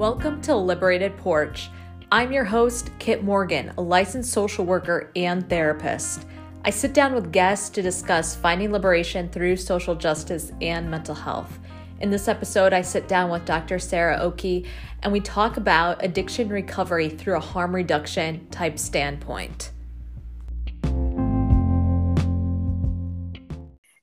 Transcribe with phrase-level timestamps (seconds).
[0.00, 1.68] Welcome to Liberated Porch.
[2.10, 6.24] I'm your host, Kit Morgan, a licensed social worker and therapist.
[6.64, 11.58] I sit down with guests to discuss finding liberation through social justice and mental health.
[12.00, 13.78] In this episode, I sit down with Dr.
[13.78, 14.64] Sarah Okey
[15.02, 19.70] and we talk about addiction recovery through a harm reduction type standpoint.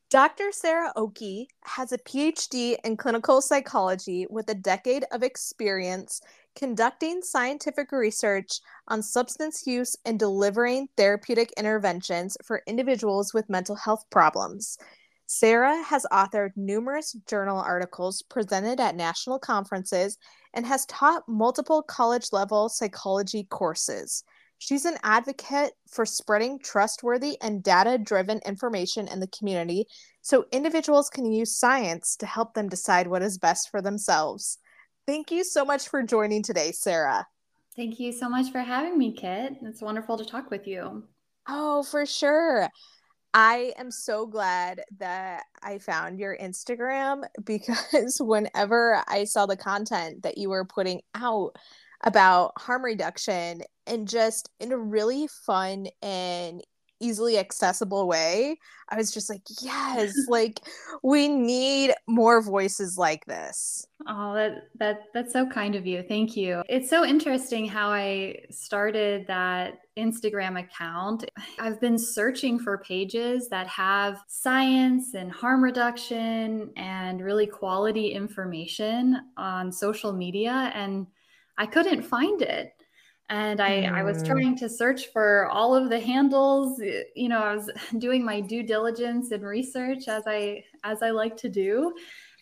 [0.10, 0.54] Dr.
[0.54, 6.22] Sarah Okey has a PhD in clinical psychology with a decade of experience
[6.56, 14.06] conducting scientific research on substance use and delivering therapeutic interventions for individuals with mental health
[14.10, 14.78] problems.
[15.26, 20.18] Sarah has authored numerous journal articles presented at national conferences
[20.54, 24.24] and has taught multiple college level psychology courses.
[24.60, 29.86] She's an advocate for spreading trustworthy and data driven information in the community
[30.22, 34.58] so individuals can use science to help them decide what is best for themselves.
[35.06, 37.28] Thank you so much for joining today, Sarah.
[37.76, 39.54] Thank you so much for having me, Kit.
[39.62, 41.04] It's wonderful to talk with you.
[41.48, 42.68] Oh, for sure.
[43.34, 50.24] I am so glad that I found your Instagram because whenever I saw the content
[50.24, 51.56] that you were putting out
[52.04, 56.62] about harm reduction and just in a really fun and
[57.00, 58.58] easily accessible way.
[58.90, 60.62] I was just like yes like
[61.04, 63.86] we need more voices like this.
[64.08, 66.04] Oh that that that's so kind of you.
[66.08, 66.64] Thank you.
[66.70, 71.26] It's so interesting how i started that instagram account.
[71.60, 79.22] I've been searching for pages that have science and harm reduction and really quality information
[79.38, 81.08] on social media and
[81.58, 82.74] i couldn't find it
[83.30, 83.94] and I, mm.
[83.94, 84.28] I was mm.
[84.28, 86.82] trying to search for all of the handles
[87.16, 87.70] you know i was
[88.00, 91.94] doing my due diligence and research as i as i like to do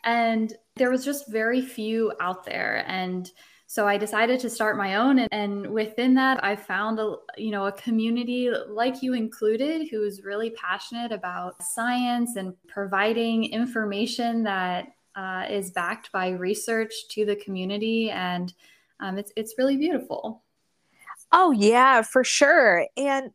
[0.04, 3.32] and there was just very few out there and
[3.68, 7.50] so i decided to start my own and, and within that i found a you
[7.50, 14.90] know a community like you included who's really passionate about science and providing information that
[15.16, 18.54] uh, is backed by research to the community and
[19.00, 20.44] um, it's it's really beautiful
[21.32, 22.88] Oh, yeah, for sure.
[22.98, 23.32] And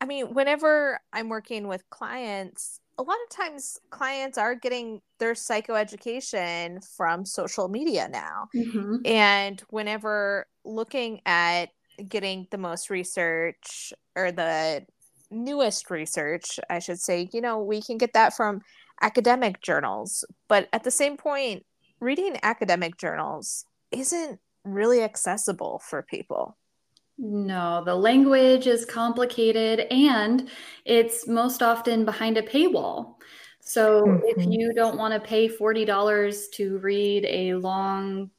[0.00, 5.32] I mean, whenever I'm working with clients, a lot of times clients are getting their
[5.32, 8.48] psychoeducation from social media now.
[8.54, 8.96] Mm-hmm.
[9.04, 11.70] And whenever looking at
[12.08, 14.86] getting the most research or the
[15.30, 18.60] newest research, I should say, you know, we can get that from
[19.00, 20.24] academic journals.
[20.48, 21.64] But at the same point,
[22.00, 26.56] reading academic journals isn't really accessible for people.
[27.18, 30.48] No, the language is complicated and
[30.86, 33.16] it's most often behind a paywall.
[33.60, 34.40] So mm-hmm.
[34.40, 38.30] if you don't want to pay $40 to read a long,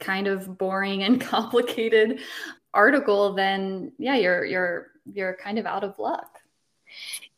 [0.00, 2.20] kind of boring and complicated
[2.74, 6.38] article, then yeah, you're you're you're kind of out of luck.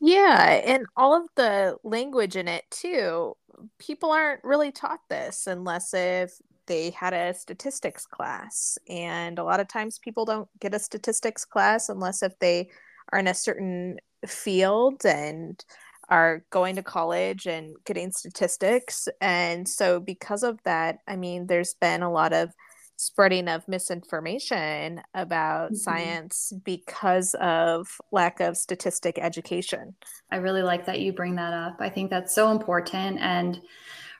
[0.00, 3.36] Yeah, and all of the language in it too.
[3.78, 9.58] People aren't really taught this unless if they had a statistics class and a lot
[9.58, 12.68] of times people don't get a statistics class unless if they
[13.12, 15.64] are in a certain field and
[16.08, 19.08] are going to college and getting statistics.
[19.20, 22.50] And so because of that i mean there's been a lot of
[22.98, 25.76] spreading of misinformation about mm-hmm.
[25.76, 29.94] science because of lack of statistic education.
[30.30, 31.76] I really like that you bring that up.
[31.78, 33.60] I think that's so important and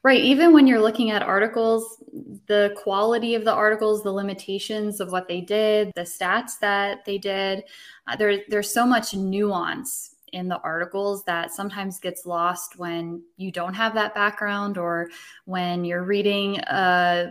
[0.08, 0.24] Right.
[0.24, 2.02] Even when you're looking at articles,
[2.46, 7.18] the quality of the articles, the limitations of what they did, the stats that they
[7.18, 7.64] did,
[8.06, 13.52] uh, there, there's so much nuance in the articles that sometimes gets lost when you
[13.52, 15.10] don't have that background or
[15.44, 17.30] when you're reading a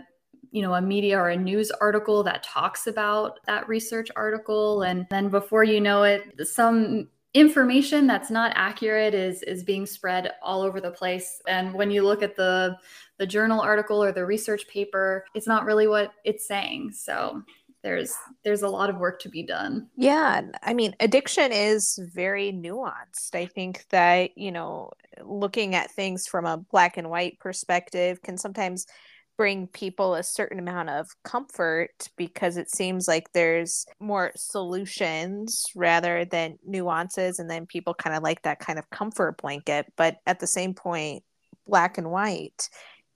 [0.52, 5.04] you know a media or a news article that talks about that research article and
[5.10, 10.62] then before you know it some information that's not accurate is is being spread all
[10.62, 11.40] over the place.
[11.46, 12.76] And when you look at the
[13.18, 16.92] the journal article or the research paper it's not really what it's saying.
[16.92, 17.42] So
[17.82, 18.14] there's
[18.44, 19.88] there's a lot of work to be done.
[19.96, 23.34] Yeah i mean addiction is very nuanced.
[23.34, 24.90] I think that you know
[25.22, 28.86] looking at things from a black and white perspective can sometimes
[29.38, 36.24] bring people a certain amount of comfort because it seems like there's more solutions rather
[36.24, 39.86] than nuances and then people kind of like that kind of comfort blanket.
[39.96, 41.22] But at the same point
[41.66, 42.68] black and white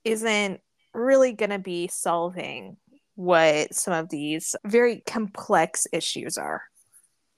[0.05, 0.61] isn't
[0.95, 2.77] really going to be solving
[3.17, 6.63] what some of these very complex issues are.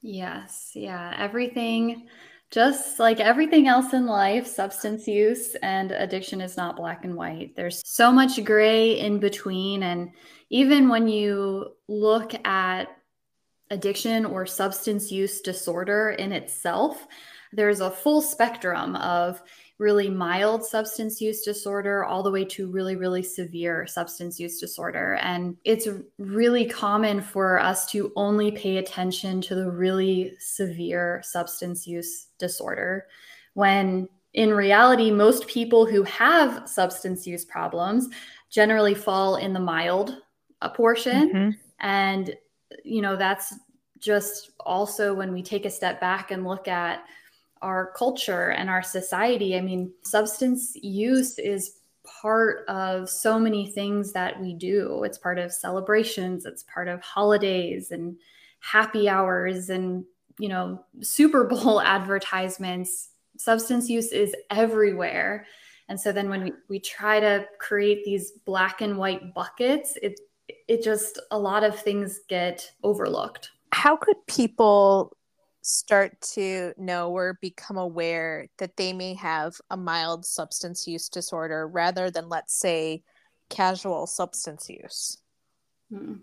[0.02, 2.06] Yes yeah everything
[2.54, 7.56] Just like everything else in life, substance use and addiction is not black and white.
[7.56, 9.82] There's so much gray in between.
[9.82, 10.10] And
[10.50, 12.84] even when you look at
[13.70, 17.04] addiction or substance use disorder in itself,
[17.52, 19.42] there's a full spectrum of
[19.78, 25.14] really mild substance use disorder all the way to really, really severe substance use disorder.
[25.14, 25.88] And it's
[26.18, 33.06] really common for us to only pay attention to the really severe substance use disorder
[33.54, 38.08] when in reality, most people who have substance use problems
[38.50, 40.18] generally fall in the mild
[40.60, 41.32] uh, portion.
[41.32, 41.50] Mm-hmm.
[41.78, 42.36] And,
[42.84, 43.54] you know, that's
[44.00, 47.04] just also when we take a step back and look at
[47.64, 49.56] our culture and our society.
[49.56, 55.02] I mean, substance use is part of so many things that we do.
[55.04, 58.16] It's part of celebrations, it's part of holidays and
[58.60, 60.04] happy hours and,
[60.38, 63.08] you know, Super Bowl advertisements.
[63.38, 65.46] Substance use is everywhere.
[65.88, 70.20] And so then when we, we try to create these black and white buckets, it
[70.68, 73.50] it just a lot of things get overlooked.
[73.72, 75.16] How could people
[75.64, 81.66] start to know or become aware that they may have a mild substance use disorder
[81.66, 83.02] rather than, let's say,
[83.48, 85.18] casual substance use?
[85.90, 86.16] Hmm.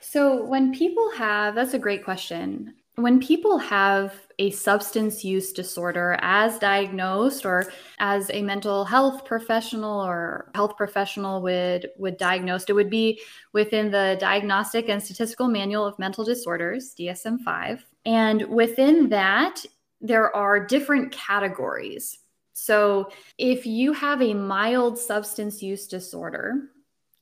[0.00, 2.74] So, when people have, that's a great question.
[2.96, 10.00] When people have a substance use disorder as diagnosed or as a mental health professional
[10.00, 13.20] or health professional would would diagnose it would be
[13.52, 17.82] within the Diagnostic and Statistical Manual of Mental Disorders, DSM-5.
[18.06, 19.64] And within that,
[20.00, 22.18] there are different categories.
[22.52, 26.70] So, if you have a mild substance use disorder,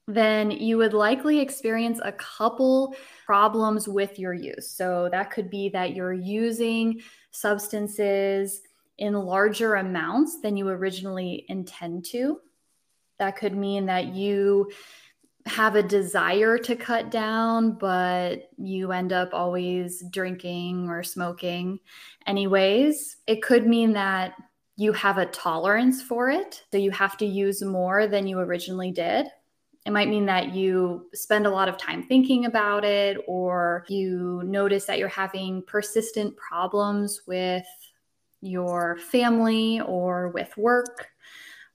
[0.06, 2.94] then you would likely experience a couple
[3.24, 4.70] problems with your use.
[4.70, 7.00] So, that could be that you're using
[7.30, 8.60] substances
[8.98, 12.40] in larger amounts than you originally intend to.
[13.18, 14.70] That could mean that you
[15.46, 21.78] have a desire to cut down, but you end up always drinking or smoking
[22.26, 23.18] anyways.
[23.26, 24.34] It could mean that
[24.76, 26.64] you have a tolerance for it.
[26.72, 29.26] So you have to use more than you originally did.
[29.86, 34.42] It might mean that you spend a lot of time thinking about it, or you
[34.44, 37.66] notice that you're having persistent problems with
[38.40, 41.08] your family or with work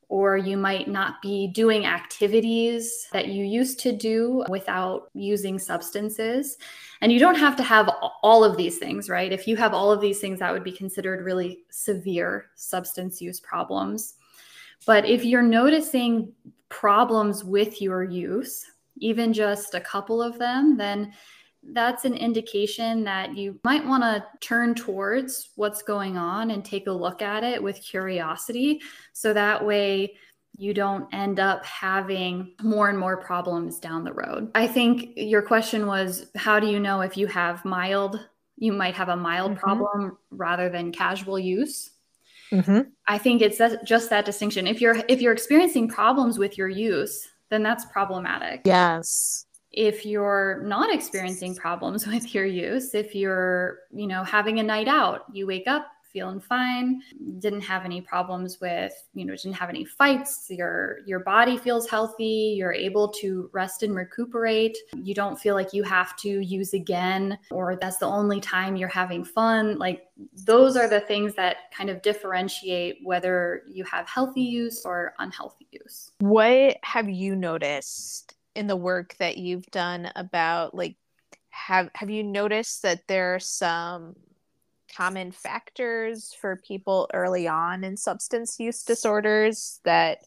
[0.09, 6.57] or you might not be doing activities that you used to do without using substances.
[7.01, 7.89] And you don't have to have
[8.23, 9.31] all of these things, right?
[9.31, 13.39] If you have all of these things, that would be considered really severe substance use
[13.39, 14.15] problems.
[14.87, 16.33] But if you're noticing
[16.69, 18.65] problems with your use,
[18.97, 21.13] even just a couple of them, then
[21.63, 26.87] that's an indication that you might want to turn towards what's going on and take
[26.87, 28.81] a look at it with curiosity.
[29.13, 30.15] So that way,
[30.57, 34.51] you don't end up having more and more problems down the road.
[34.55, 38.19] I think your question was how do you know if you have mild,
[38.57, 39.59] you might have a mild mm-hmm.
[39.59, 41.91] problem rather than casual use?
[42.51, 42.89] Mm-hmm.
[43.07, 44.65] I think it's just that distinction.
[44.67, 48.61] If you're if you're experiencing problems with your use, then that's problematic.
[48.65, 49.45] Yes
[49.79, 54.89] if you're not experiencing problems with your use if you're you know having a night
[54.89, 57.01] out you wake up feeling fine
[57.37, 61.87] didn't have any problems with you know didn't have any fights your your body feels
[61.87, 66.73] healthy you're able to rest and recuperate you don't feel like you have to use
[66.73, 70.07] again or that's the only time you're having fun like
[70.45, 75.67] those are the things that kind of differentiate whether you have healthy use or unhealthy
[75.71, 76.11] use.
[76.19, 80.97] What have you noticed in the work that you've done about like
[81.49, 84.17] have have you noticed that there are some
[84.93, 90.17] common factors for people early on in substance use disorders that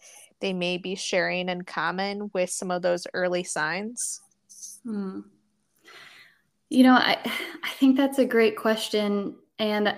[0.41, 4.23] they may be sharing in common with some of those early signs?
[4.83, 5.21] Hmm.
[6.71, 7.19] You know, I
[7.63, 9.95] I think that's a great question, and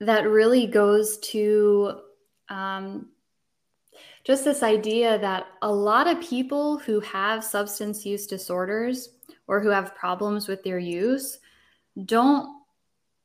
[0.00, 2.00] that really goes to
[2.48, 3.10] um,
[4.24, 9.10] just this idea that a lot of people who have substance use disorders
[9.46, 11.38] or who have problems with their use
[12.04, 12.48] don't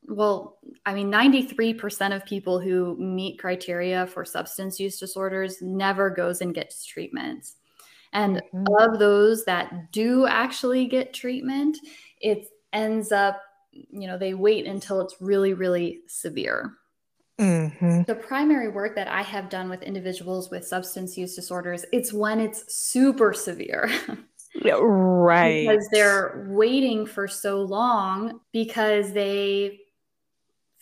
[0.07, 6.41] well i mean 93% of people who meet criteria for substance use disorders never goes
[6.41, 7.51] and gets treatment
[8.13, 8.65] and mm-hmm.
[8.79, 11.77] of those that do actually get treatment
[12.21, 16.73] it ends up you know they wait until it's really really severe
[17.39, 18.03] Mm-hmm.
[18.03, 22.39] The primary work that I have done with individuals with substance use disorders, it's when
[22.39, 23.89] it's super severe.
[24.81, 25.67] right.
[25.67, 29.79] Because they're waiting for so long because they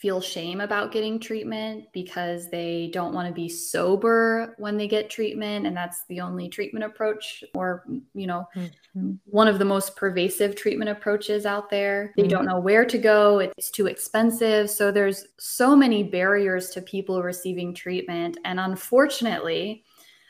[0.03, 5.09] feel shame about getting treatment because they don't want to be sober when they get
[5.09, 9.13] treatment and that's the only treatment approach or you know mm-hmm.
[9.23, 12.31] one of the most pervasive treatment approaches out there they mm-hmm.
[12.31, 17.23] don't know where to go it's too expensive so there's so many barriers to people
[17.23, 19.85] receiving treatment and unfortunately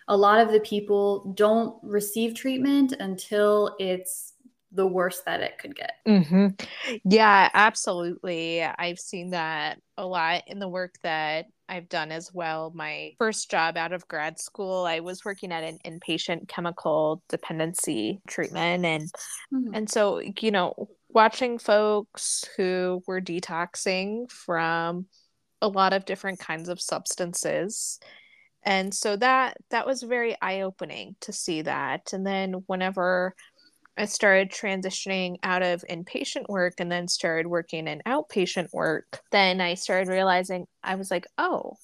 [0.08, 4.33] a lot of the people don't receive treatment until it's
[4.74, 5.94] the worst that it could get.
[6.08, 6.48] Mm-hmm.
[7.06, 8.64] Yeah, absolutely.
[8.64, 12.72] I've seen that a lot in the work that I've done as well.
[12.76, 18.20] My first job out of grad school, I was working at an inpatient chemical dependency
[18.28, 19.10] treatment and
[19.54, 19.74] mm-hmm.
[19.74, 25.06] and so, you know, watching folks who were detoxing from
[25.62, 28.00] a lot of different kinds of substances
[28.66, 33.36] and so that that was very eye-opening to see that and then whenever
[33.98, 39.62] I started transitioning out of inpatient work and then started working in outpatient work, then
[39.62, 41.78] I started realizing I was like, oh,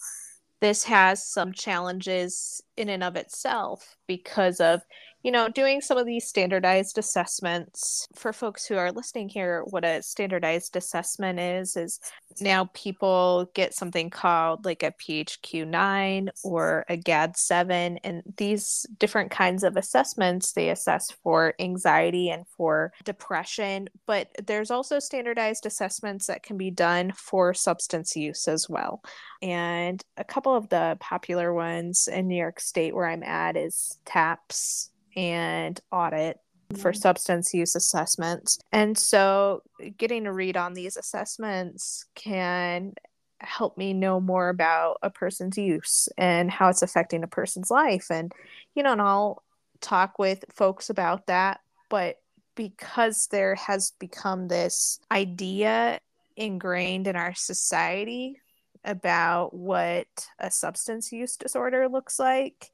[0.59, 4.81] this has some challenges in and of itself because of
[5.23, 8.07] you know doing some of these standardized assessments.
[8.15, 11.99] For folks who are listening here what a standardized assessment is is
[12.41, 19.63] now people get something called like a phq9 or a gad7 and these different kinds
[19.63, 26.43] of assessments they assess for anxiety and for depression but there's also standardized assessments that
[26.43, 29.01] can be done for substance use as well.
[29.41, 33.97] And a couple of the popular ones in New York State where I'm at is
[34.05, 36.39] TAPS and Audit
[36.77, 38.59] for substance use assessments.
[38.71, 39.63] And so
[39.97, 42.93] getting a read on these assessments can
[43.39, 48.07] help me know more about a person's use and how it's affecting a person's life.
[48.11, 48.31] And,
[48.75, 49.43] you know, and I'll
[49.81, 51.61] talk with folks about that.
[51.89, 52.17] But
[52.55, 55.99] because there has become this idea
[56.35, 58.37] ingrained in our society
[58.83, 62.71] about what a substance use disorder looks like,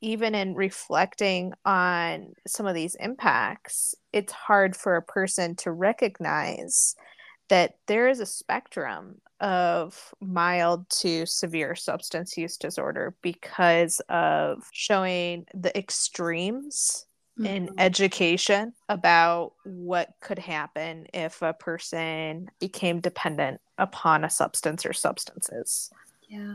[0.00, 6.94] even in reflecting on some of these impacts, it's hard for a person to recognize
[7.48, 15.46] that there is a spectrum of mild to severe substance use disorder because of showing
[15.54, 17.06] the extremes
[17.38, 17.46] mm-hmm.
[17.46, 24.92] in education about what could happen if a person became dependent upon a substance or
[24.92, 25.90] substances.
[26.28, 26.54] Yeah.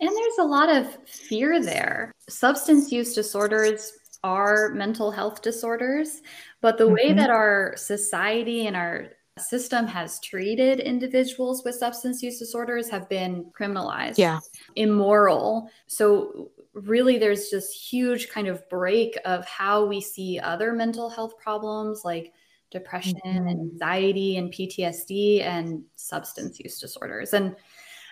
[0.00, 2.12] And there's a lot of fear there.
[2.28, 6.22] Substance use disorders are mental health disorders,
[6.60, 6.94] but the mm-hmm.
[6.94, 13.08] way that our society and our system has treated individuals with substance use disorders have
[13.08, 14.18] been criminalized.
[14.18, 14.38] Yeah.
[14.76, 15.70] Immoral.
[15.86, 21.36] So really there's just huge kind of break of how we see other mental health
[21.38, 22.32] problems like
[22.70, 23.48] depression mm-hmm.
[23.48, 27.32] and anxiety and PTSD and substance use disorders.
[27.32, 27.56] And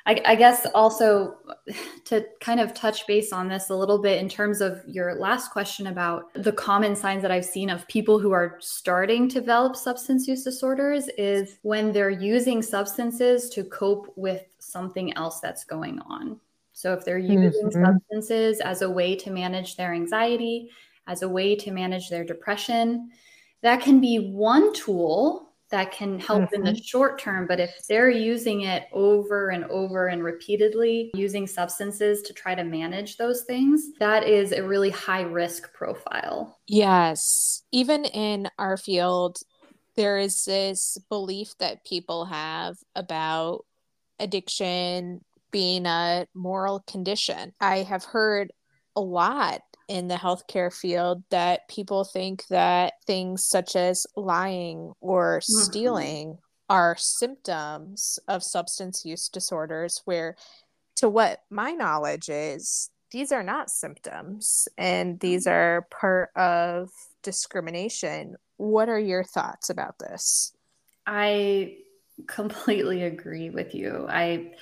[0.07, 1.37] I, I, guess also
[2.07, 5.53] to kind of touch base on this a little bit in terms of your last
[5.53, 9.77] question about the common signs that I've seen of people who are starting to develop
[9.77, 16.01] substance use disorders is when they're using substances to cope with something else that's going
[16.01, 16.41] on.
[16.73, 17.85] So if they're using mm-hmm.
[17.85, 20.71] substances as a way to manage their anxiety,
[21.07, 23.11] as a way to manage their depression,
[23.63, 26.55] that can be one tool that can help mm-hmm.
[26.55, 26.83] in the mm-hmm.
[26.83, 27.47] short term.
[27.49, 32.63] But if they're using it over and over and repeatedly, using substances to try to
[32.63, 36.61] manage those things, that is a really high risk profile.
[36.69, 37.65] Yes.
[37.73, 39.39] Even in our field,
[39.97, 43.65] there is this belief that people have about
[44.21, 47.53] addiction being a moral condition.
[47.61, 48.53] I have heard
[48.95, 49.61] a lot
[49.93, 55.65] in the healthcare field that people think that things such as lying or mm-hmm.
[55.65, 56.39] stealing
[56.71, 60.35] are symptoms of substance use disorders, where,
[60.97, 65.53] to what my knowledge is, these are not symptoms and these mm-hmm.
[65.53, 66.89] are part of
[67.23, 68.37] discrimination.
[68.57, 70.55] What are your thoughts about this?
[71.07, 71.77] I
[72.27, 74.07] completely agree with you.
[74.09, 74.55] I,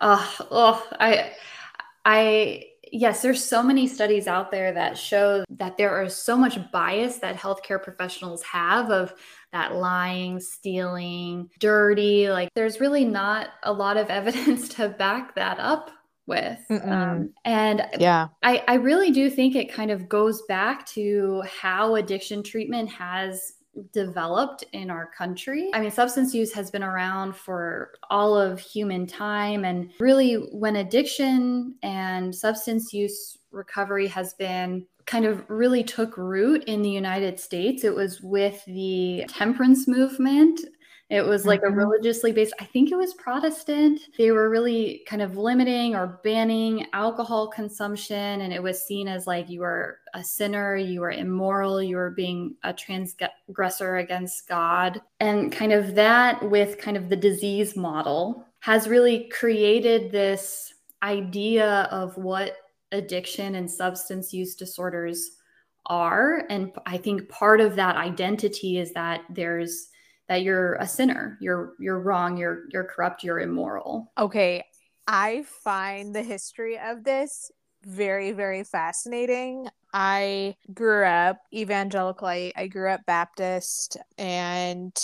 [0.00, 1.32] uh, oh, I,
[2.04, 6.58] I yes, there's so many studies out there that show that there is so much
[6.70, 9.14] bias that healthcare professionals have of
[9.52, 12.30] that lying, stealing, dirty.
[12.30, 15.90] Like there's really not a lot of evidence to back that up
[16.26, 16.58] with.
[16.70, 21.96] Um, and yeah, I, I really do think it kind of goes back to how
[21.96, 23.54] addiction treatment has
[23.92, 25.70] developed in our country.
[25.72, 29.64] I mean, substance use has been around for all of human time.
[29.64, 36.64] And really, when addiction and substance use recovery has been kind of really took root
[36.64, 40.60] in the United States, it was with the temperance movement
[41.10, 41.74] It was like mm-hmm.
[41.78, 44.00] a religiously based, I think it was Protestant.
[44.16, 48.42] They were really kind of limiting or banning alcohol consumption.
[48.42, 52.10] And it was seen as like you were a sinner, you were immoral, you were
[52.10, 55.02] being a transgressor against God.
[55.18, 61.88] And kind of that with kind of the disease model has really created this idea
[61.90, 62.56] of what
[62.92, 65.32] addiction and substance use disorders
[65.86, 66.44] are.
[66.50, 69.88] And I think part of that identity is that there's
[70.30, 71.36] that you're a sinner.
[71.40, 72.36] You're you're wrong.
[72.38, 73.24] You're you're corrupt.
[73.24, 74.12] You're immoral.
[74.16, 74.64] Okay.
[75.08, 77.50] I find the history of this
[77.84, 79.68] very very fascinating.
[79.92, 82.28] I grew up evangelical.
[82.28, 83.96] I, I grew up baptist.
[84.18, 84.96] And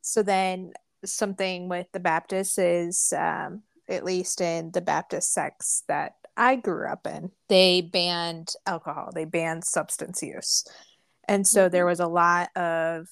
[0.00, 0.72] so then
[1.04, 6.88] something with the baptists is um, at least in the baptist sects that i grew
[6.90, 9.10] up in they banned alcohol.
[9.14, 10.64] They banned substance use.
[11.28, 11.72] And so mm-hmm.
[11.72, 13.06] there was a lot of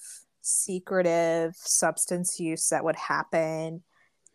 [0.45, 3.83] secretive substance use that would happen.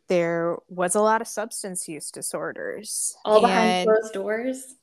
[0.07, 3.15] There was a lot of substance use disorders.
[3.23, 4.75] All behind closed doors?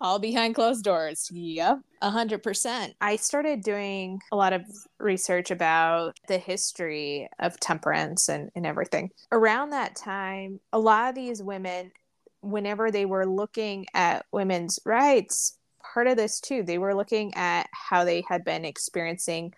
[0.00, 1.28] All behind closed doors.
[1.32, 2.94] Yep, 100%.
[3.00, 4.62] I started doing a lot of
[5.00, 9.10] research about the history of temperance and, and everything.
[9.32, 11.90] Around that time, a lot of these women,
[12.40, 15.58] whenever they were looking at women's rights,
[15.92, 19.52] part of this too, they were looking at how they had been experiencing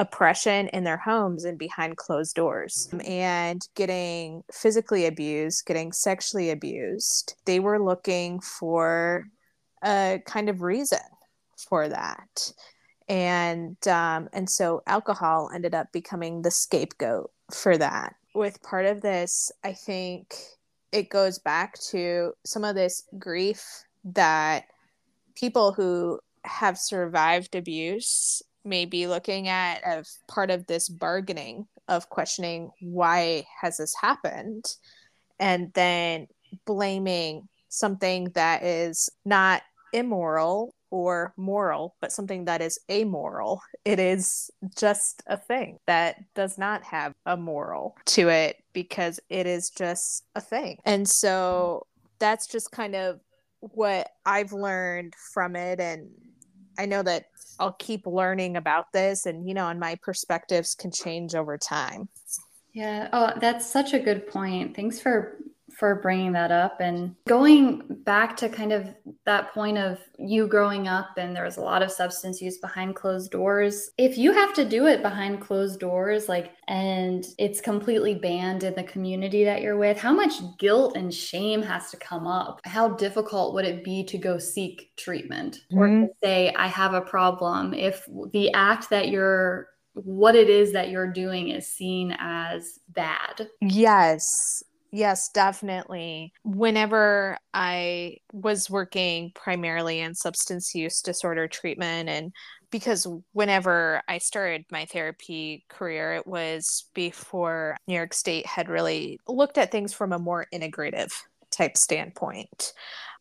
[0.00, 7.34] oppression in their homes and behind closed doors and getting physically abused, getting sexually abused.
[7.44, 9.28] They were looking for
[9.84, 10.98] a kind of reason
[11.68, 12.52] for that.
[13.10, 18.14] And um, and so alcohol ended up becoming the scapegoat for that.
[18.34, 20.34] With part of this, I think
[20.92, 24.64] it goes back to some of this grief that
[25.34, 32.08] people who have survived abuse may be looking at as part of this bargaining of
[32.08, 34.64] questioning why has this happened?
[35.38, 36.26] And then
[36.66, 39.62] blaming something that is not
[39.92, 43.62] immoral or moral but something that is amoral.
[43.84, 49.46] It is just a thing that does not have a moral to it because it
[49.46, 50.78] is just a thing.
[50.84, 51.86] And so
[52.18, 53.20] that's just kind of
[53.60, 55.80] what i've learned from it.
[55.80, 56.10] And
[56.78, 57.26] i know that
[57.60, 62.08] I'll keep learning about this and you know and my perspectives can change over time.
[62.72, 64.74] Yeah, oh that's such a good point.
[64.74, 65.38] Thanks for
[65.80, 70.86] for bringing that up and going back to kind of that point of you growing
[70.86, 74.52] up and there was a lot of substance use behind closed doors if you have
[74.52, 79.62] to do it behind closed doors like and it's completely banned in the community that
[79.62, 83.82] you're with how much guilt and shame has to come up how difficult would it
[83.82, 85.78] be to go seek treatment mm-hmm.
[85.78, 90.72] or to say i have a problem if the act that you're what it is
[90.72, 93.48] that you're doing is seen as bad.
[93.60, 94.62] Yes.
[94.92, 96.32] Yes, definitely.
[96.42, 102.32] Whenever I was working primarily in substance use disorder treatment, and
[102.70, 109.20] because whenever I started my therapy career, it was before New York State had really
[109.28, 111.12] looked at things from a more integrative
[111.52, 112.72] type standpoint.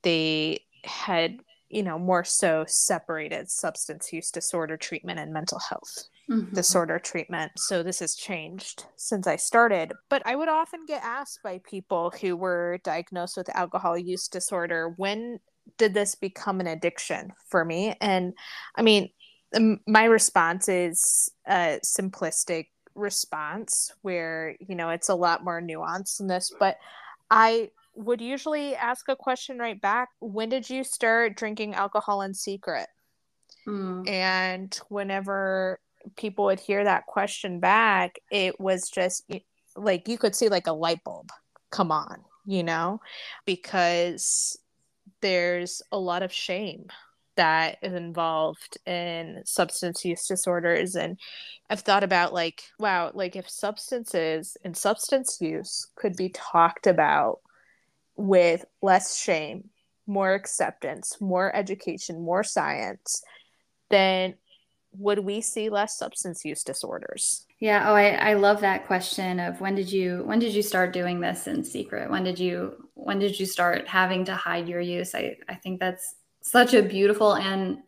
[0.01, 1.38] They had,
[1.69, 6.54] you know, more so separated substance use disorder treatment and mental health mm-hmm.
[6.54, 7.52] disorder treatment.
[7.58, 9.94] So this has changed since I started.
[10.10, 14.94] But I would often get asked by people who were diagnosed with alcohol use disorder
[14.98, 15.39] when
[15.78, 17.96] did this become an addiction for me?
[18.02, 18.34] And
[18.76, 19.10] I mean,
[19.88, 26.28] my response is a simplistic response where, you know, it's a lot more nuanced than
[26.28, 26.78] this, but
[27.32, 32.34] I would usually ask a question right back when did you start drinking alcohol in
[32.34, 32.88] secret
[33.68, 34.08] mm.
[34.08, 35.80] and whenever
[36.15, 39.30] people would hear that question back, it was just
[39.76, 41.30] like you could see like a light bulb
[41.72, 43.00] come on, you know,
[43.45, 44.58] because
[45.22, 46.88] there's a lot of shame
[47.36, 51.17] that is involved in substance use disorders and
[51.69, 57.39] i've thought about like wow like if substances and substance use could be talked about
[58.17, 59.69] with less shame
[60.06, 63.24] more acceptance more education more science
[63.89, 64.34] then
[64.91, 67.45] would we see less substance use disorders?
[67.60, 67.89] Yeah.
[67.89, 71.19] Oh, I, I love that question of when did you when did you start doing
[71.19, 72.10] this in secret?
[72.10, 75.13] When did you when did you start having to hide your use?
[75.13, 77.80] I, I think that's such a beautiful and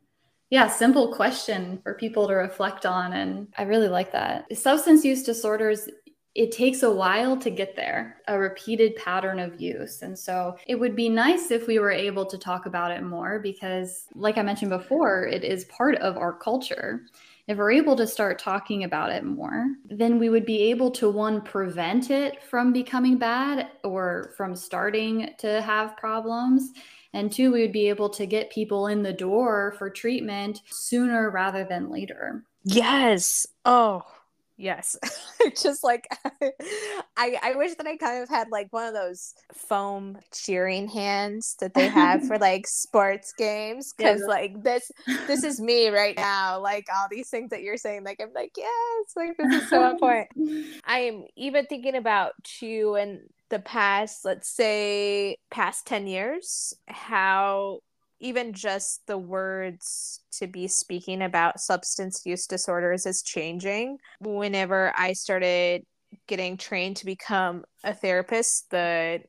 [0.52, 3.14] yeah, simple question for people to reflect on.
[3.14, 4.46] And I really like that.
[4.56, 5.88] Substance use disorders
[6.34, 10.02] it takes a while to get there, a repeated pattern of use.
[10.02, 13.40] And so it would be nice if we were able to talk about it more
[13.40, 17.02] because, like I mentioned before, it is part of our culture.
[17.48, 21.10] If we're able to start talking about it more, then we would be able to
[21.10, 26.72] one, prevent it from becoming bad or from starting to have problems.
[27.14, 31.30] And two, we would be able to get people in the door for treatment sooner
[31.30, 32.46] rather than later.
[32.64, 33.48] Yes.
[33.66, 34.04] Oh,
[34.62, 34.96] Yes.
[35.62, 36.08] just like
[37.18, 41.56] I I wish that I kind of had like one of those foam cheering hands
[41.60, 44.28] that they have for like sports games cuz yeah.
[44.28, 44.92] like this
[45.26, 48.52] this is me right now like all these things that you're saying like I'm like
[48.56, 50.28] yes like this is so on point.
[50.86, 57.80] I am even thinking about you in the past let's say past 10 years how
[58.22, 63.98] even just the words to be speaking about substance use disorders is changing.
[64.20, 65.84] Whenever I started
[66.28, 69.22] getting trained to become a therapist, the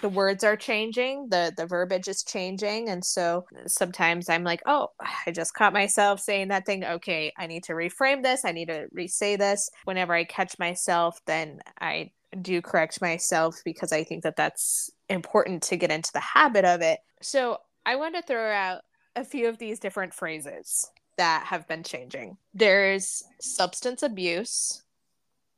[0.00, 4.88] the words are changing, the the verbiage is changing, and so sometimes I'm like, "Oh,
[5.26, 6.84] I just caught myself saying that thing.
[6.84, 8.44] Okay, I need to reframe this.
[8.44, 13.92] I need to re-say this." Whenever I catch myself, then I do correct myself because
[13.92, 17.00] I think that that's important to get into the habit of it.
[17.22, 18.82] So I want to throw out
[19.16, 22.36] a few of these different phrases that have been changing.
[22.54, 24.82] There's substance abuse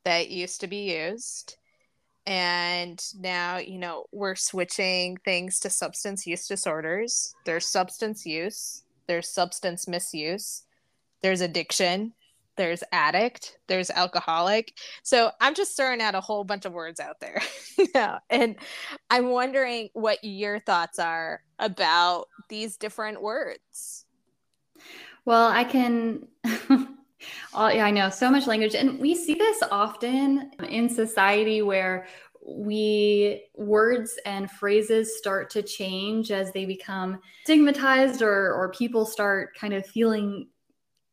[0.03, 1.57] that used to be used.
[2.25, 7.33] And now, you know, we're switching things to substance use disorders.
[7.45, 10.63] There's substance use, there's substance misuse,
[11.21, 12.13] there's addiction,
[12.57, 14.73] there's addict, there's alcoholic.
[15.03, 17.41] So I'm just throwing out a whole bunch of words out there.
[18.29, 18.57] And
[19.09, 24.05] I'm wondering what your thoughts are about these different words.
[25.25, 26.27] Well, I can.
[27.53, 28.75] oh, yeah, I know so much language.
[28.75, 32.07] And we see this often in society where
[32.45, 39.55] we words and phrases start to change as they become stigmatized or or people start
[39.55, 40.47] kind of feeling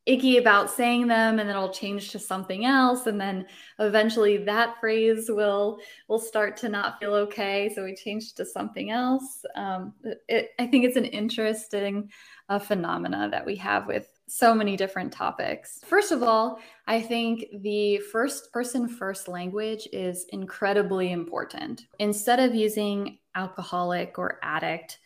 [0.09, 3.45] icky about saying them and then it'll change to something else and then
[3.79, 8.91] eventually that phrase will will start to not feel okay so we change to something
[8.91, 9.45] else.
[9.55, 9.93] Um,
[10.29, 12.11] it, i think it's an interesting
[12.49, 15.81] uh, phenomena that we have with so many different topics.
[15.85, 21.87] First of all i think the first person first language is incredibly important.
[21.99, 24.99] Instead of using alcoholic or addict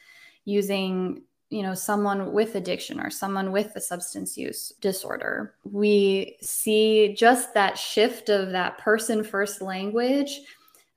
[0.44, 7.14] using you know someone with addiction or someone with a substance use disorder we see
[7.14, 10.40] just that shift of that person first language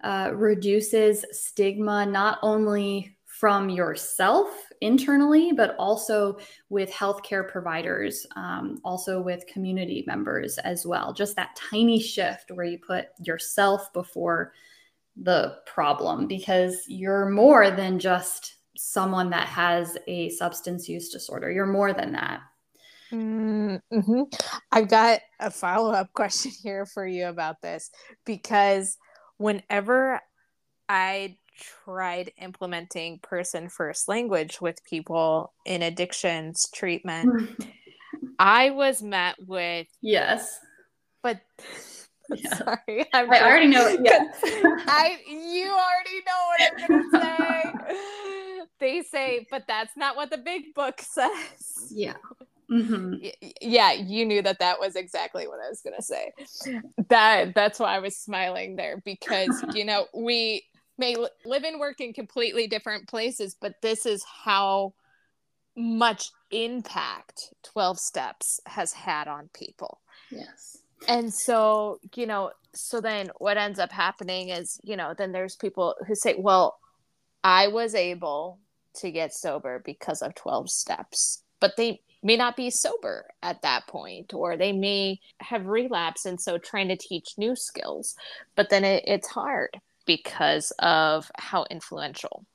[0.03, 4.47] uh, reduces stigma not only from yourself
[4.79, 6.37] internally but also
[6.69, 11.11] with healthcare providers um, also with community members as well.
[11.11, 14.53] Just that tiny shift where you put yourself before
[15.17, 21.51] the problem because you're more than just someone that has a substance use disorder.
[21.51, 22.41] You're more than that.
[23.11, 24.23] Mm-hmm.
[24.71, 27.89] I've got a follow up question here for you about this
[28.25, 28.97] because
[29.37, 30.19] whenever
[30.89, 31.37] I
[31.85, 37.63] tried implementing person first language with people in addictions treatment,
[38.39, 40.59] I was met with yes,
[41.23, 41.39] but
[42.35, 42.55] yeah.
[42.55, 43.87] sorry, I'm i already know.
[44.01, 48.34] Yeah, I you already know what I'm gonna say
[48.79, 51.91] they say, but that's not what the big book says.
[51.91, 52.15] Yeah.
[52.71, 53.27] Mm-hmm.
[53.61, 56.31] Yeah, you knew that that was exactly what I was going to say.
[57.09, 60.63] That that's why I was smiling there because you know we
[60.97, 64.93] may live and work in completely different places, but this is how
[65.75, 69.99] much impact 12 steps has had on people.
[70.31, 70.77] Yes.
[71.07, 75.55] And so, you know, so then what ends up happening is, you know, then there's
[75.55, 76.79] people who say, well,
[77.43, 78.59] I was able
[78.95, 83.85] to get sober because of 12 steps, but they may not be sober at that
[83.87, 86.25] point, or they may have relapsed.
[86.25, 88.15] And so trying to teach new skills,
[88.55, 92.45] but then it, it's hard because of how influential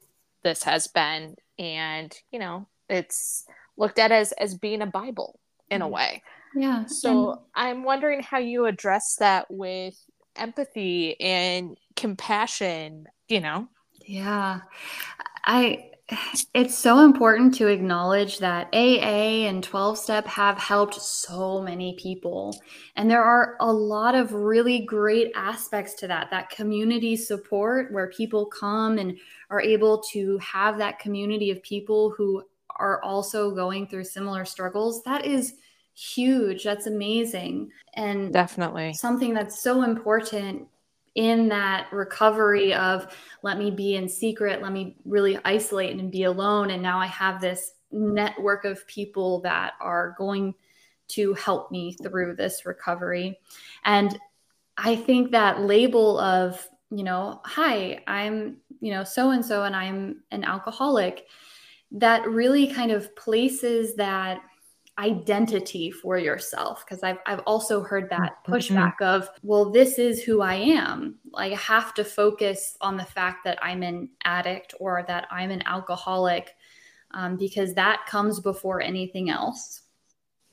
[0.43, 1.37] this has been.
[1.59, 3.45] And, you know, it's
[3.77, 5.39] looked at as, as being a Bible
[5.71, 5.95] in a mm-hmm.
[5.95, 6.23] way.
[6.55, 6.87] Yeah.
[6.87, 9.95] So and- I'm wondering how you address that with
[10.37, 13.69] empathy and compassion, you know?
[14.05, 14.61] Yeah.
[15.45, 15.90] I
[16.55, 22.59] it's so important to acknowledge that AA and 12 step have helped so many people.
[22.97, 28.09] And there are a lot of really great aspects to that that community support where
[28.09, 29.19] people come and
[29.51, 32.43] are able to have that community of people who
[32.77, 35.03] are also going through similar struggles.
[35.03, 35.55] That is
[35.95, 36.65] huge.
[36.65, 37.71] That's amazing.
[37.95, 40.67] And definitely something that's so important
[41.15, 46.25] in that recovery of let me be in secret, let me really isolate and be
[46.25, 46.71] alone.
[46.71, 50.55] And now I have this network of people that are going
[51.09, 53.39] to help me through this recovery.
[53.85, 54.17] And
[54.77, 59.75] I think that label of, you know, hi, I'm, you know, so and so, and
[59.75, 61.27] I'm an alcoholic,
[61.93, 64.41] that really kind of places that
[65.01, 68.53] identity for yourself because I've, I've also heard that mm-hmm.
[68.53, 69.23] pushback mm-hmm.
[69.23, 73.45] of well this is who i am like i have to focus on the fact
[73.45, 76.55] that i'm an addict or that i'm an alcoholic
[77.13, 79.83] um, because that comes before anything else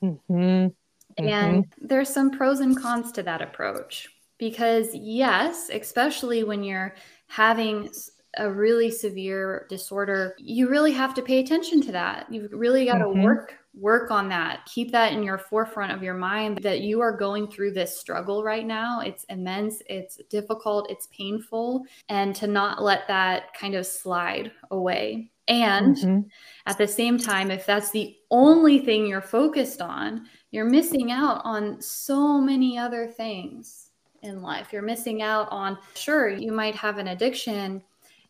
[0.02, 0.34] mm-hmm.
[0.34, 1.28] Mm-hmm.
[1.28, 4.08] and there's some pros and cons to that approach
[4.38, 6.94] because yes especially when you're
[7.26, 7.90] having
[8.38, 12.98] a really severe disorder you really have to pay attention to that you've really got
[12.98, 13.22] to mm-hmm.
[13.22, 14.64] work work on that.
[14.66, 18.42] Keep that in your forefront of your mind that you are going through this struggle
[18.42, 19.00] right now.
[19.00, 25.30] It's immense, it's difficult, it's painful, and to not let that kind of slide away.
[25.46, 26.20] And mm-hmm.
[26.66, 31.40] at the same time, if that's the only thing you're focused on, you're missing out
[31.44, 33.90] on so many other things
[34.22, 34.72] in life.
[34.72, 37.82] You're missing out on, sure, you might have an addiction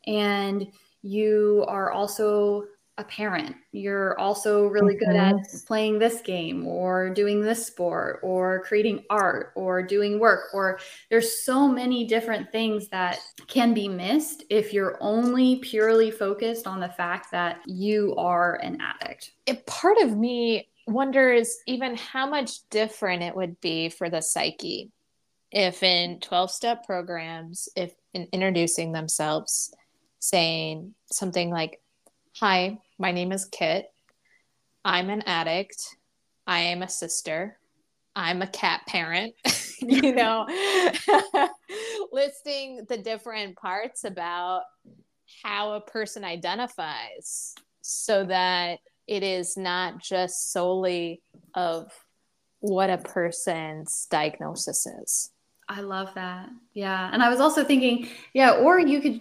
[0.06, 0.66] and
[1.02, 2.64] you are also
[2.98, 3.56] a parent.
[3.72, 5.66] You're also really good at mm-hmm.
[5.66, 11.42] playing this game or doing this sport or creating art or doing work or there's
[11.44, 16.88] so many different things that can be missed if you're only purely focused on the
[16.88, 19.30] fact that you are an addict.
[19.46, 24.90] It, part of me wonders even how much different it would be for the psyche
[25.50, 29.72] if in 12 step programs if in introducing themselves
[30.18, 31.80] saying something like
[32.34, 33.90] hi my name is Kit.
[34.84, 35.96] I'm an addict.
[36.46, 37.58] I am a sister.
[38.16, 39.34] I'm a cat parent.
[39.80, 40.46] you know,
[42.12, 44.62] listing the different parts about
[45.44, 51.22] how a person identifies so that it is not just solely
[51.54, 51.92] of
[52.60, 55.30] what a person's diagnosis is.
[55.68, 56.48] I love that.
[56.72, 57.10] Yeah.
[57.12, 59.20] And I was also thinking, yeah, or you could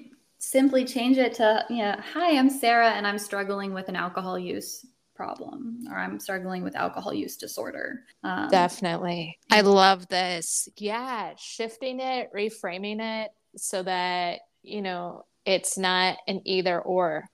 [0.50, 4.86] simply change it to, yeah, hi, I'm Sarah and I'm struggling with an alcohol use
[5.14, 8.04] problem or I'm struggling with alcohol use disorder.
[8.24, 9.38] Um, Definitely.
[9.52, 10.70] I love this.
[10.78, 17.26] Yeah, shifting it, reframing it so that, you know, it's not an either or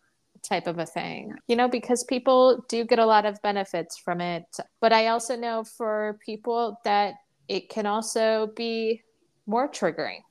[0.41, 4.21] type of a thing, you know, because people do get a lot of benefits from
[4.21, 4.45] it.
[4.81, 7.13] But I also know for people that
[7.47, 9.03] it can also be
[9.45, 10.21] more triggering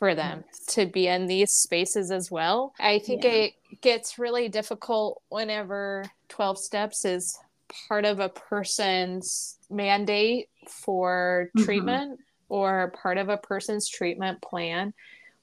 [0.00, 2.72] for them to be in these spaces as well.
[2.80, 3.30] I think yeah.
[3.30, 7.38] it gets really difficult whenever 12 steps is
[7.86, 11.64] part of a person's mandate for mm-hmm.
[11.64, 14.94] treatment or part of a person's treatment plan.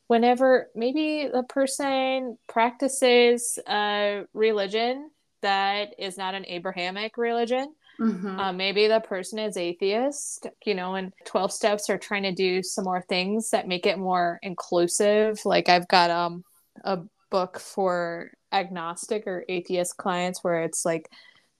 [0.07, 8.39] Whenever maybe the person practices a religion that is not an Abrahamic religion, Mm-hmm.
[8.39, 12.61] Uh, maybe the person is atheist, you know, and 12 steps are trying to do
[12.61, 15.39] some more things that make it more inclusive.
[15.45, 16.43] Like I've got um,
[16.83, 21.09] a book for agnostic or atheist clients where it's like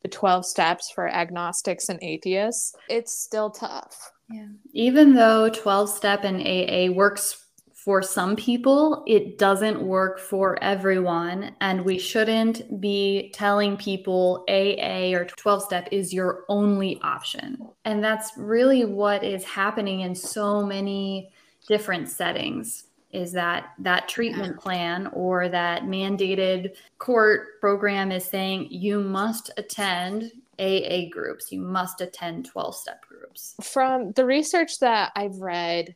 [0.04, 2.76] the 12 steps for agnostics and atheists.
[2.90, 4.12] It's still tough.
[4.30, 4.48] Yeah.
[4.74, 7.47] Even though 12 step and AA works
[7.88, 11.56] for some people, it doesn't work for everyone.
[11.62, 17.58] And we shouldn't be telling people AA or 12 step is your only option.
[17.86, 21.32] And that's really what is happening in so many
[21.66, 29.00] different settings is that that treatment plan or that mandated court program is saying you
[29.00, 33.56] must attend AA groups, you must attend 12 step groups.
[33.64, 35.96] From the research that I've read,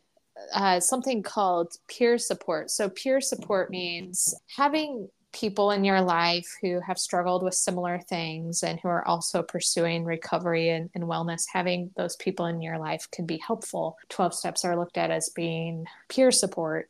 [0.53, 2.71] uh, something called peer support.
[2.71, 8.63] So, peer support means having people in your life who have struggled with similar things
[8.63, 13.07] and who are also pursuing recovery and, and, wellness, having those people in your life
[13.11, 13.97] can be helpful.
[14.09, 16.89] 12 steps are looked at as being peer support.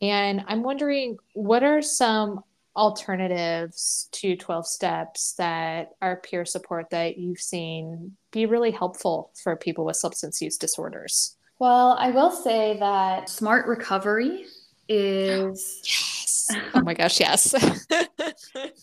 [0.00, 7.18] And I'm wondering what are some alternatives to 12 steps that are peer support that
[7.18, 11.36] you've seen be really helpful for people with substance use disorders?
[11.62, 14.46] Well, I will say that smart recovery
[14.88, 15.80] is.
[16.50, 16.50] Yes.
[16.74, 17.54] Oh my gosh, yes.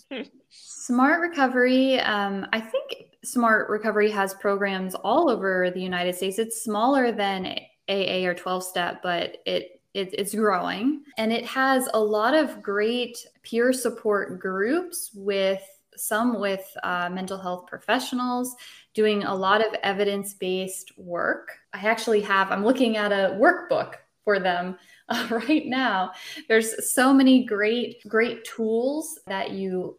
[0.49, 6.39] smart recovery, um, I think smart recovery has programs all over the United States.
[6.39, 7.57] It's smaller than
[7.89, 12.61] AA or 12 step, but it, it it's growing and it has a lot of
[12.61, 15.61] great peer support groups with
[15.97, 18.55] some with uh, mental health professionals
[18.99, 21.57] doing a lot of evidence based work.
[21.73, 23.93] I actually have, I'm looking at a workbook
[24.25, 26.11] for them uh, right now.
[26.49, 29.95] There's so many great, great tools that you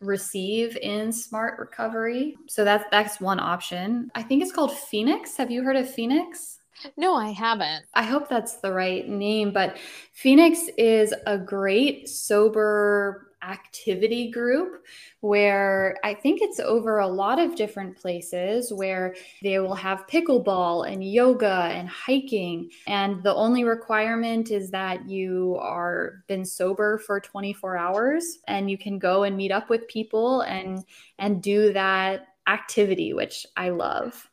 [0.00, 2.34] receive in smart recovery.
[2.48, 4.10] So that's that's one option.
[4.14, 5.36] I think it's called Phoenix.
[5.36, 6.60] Have you heard of Phoenix?
[6.96, 7.84] No, I haven't.
[7.92, 9.76] I hope that's the right name, but
[10.14, 14.84] Phoenix is a great sober activity group
[15.20, 20.90] where I think it's over a lot of different places where they will have pickleball
[20.90, 27.20] and yoga and hiking and the only requirement is that you are been sober for
[27.20, 30.84] 24 hours and you can go and meet up with people and
[31.18, 34.28] and do that activity which I love.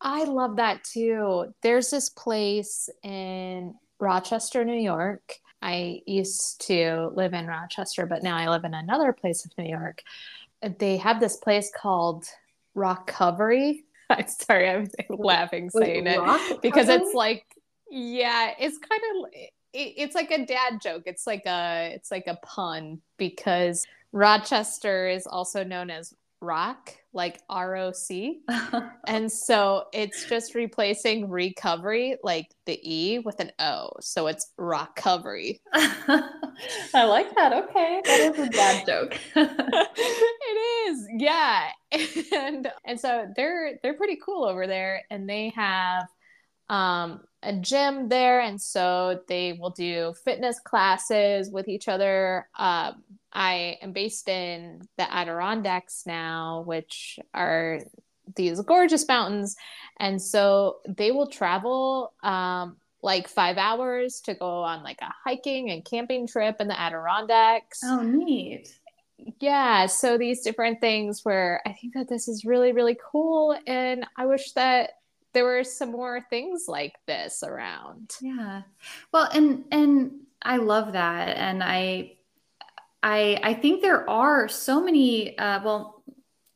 [0.00, 1.54] I love that too.
[1.62, 5.38] There's this place in Rochester, New York.
[5.62, 9.68] I used to live in Rochester, but now I live in another place of New
[9.68, 10.02] York.
[10.62, 12.24] Uh, they have this place called
[12.76, 13.80] ROCovery.
[14.10, 17.44] I'm sorry, I'm laughing saying Wait, it because it's like,
[17.90, 19.32] yeah, it's kind of
[19.72, 21.02] it's like a dad joke.
[21.06, 27.40] It's like a it's like a pun because Rochester is also known as rock, like
[27.48, 28.40] R O C.
[29.06, 33.90] and so it's just replacing recovery, like the E with an O.
[34.00, 35.60] So it's ROCovery.
[35.74, 37.52] I like that.
[37.52, 38.02] Okay.
[38.04, 39.18] That is a bad joke.
[39.36, 41.08] it is.
[41.18, 41.68] Yeah.
[42.32, 45.02] And and so they're they're pretty cool over there.
[45.10, 46.06] And they have
[46.68, 53.04] um a gym there and so they will do fitness classes with each other um
[53.36, 57.80] I am based in the Adirondacks now, which are
[58.34, 59.56] these gorgeous mountains.
[60.00, 65.70] And so they will travel um, like five hours to go on like a hiking
[65.70, 67.80] and camping trip in the Adirondacks.
[67.84, 68.74] Oh, neat.
[69.38, 69.84] Yeah.
[69.84, 73.54] So these different things where I think that this is really, really cool.
[73.66, 74.92] And I wish that
[75.34, 78.12] there were some more things like this around.
[78.22, 78.62] Yeah.
[79.12, 81.36] Well, and, and, I love that.
[81.36, 82.15] And I
[83.06, 85.38] I I think there are so many.
[85.38, 86.02] Uh, well,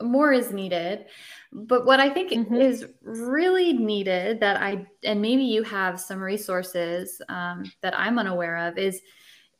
[0.02, 1.06] more is needed,
[1.52, 2.54] but what I think mm-hmm.
[2.56, 8.56] is really needed that I and maybe you have some resources um, that I'm unaware
[8.68, 9.00] of is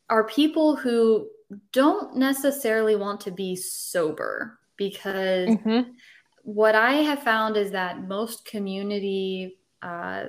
[0.09, 1.29] are people who
[1.71, 5.91] don't necessarily want to be sober because mm-hmm.
[6.43, 10.25] what I have found is that most community uh,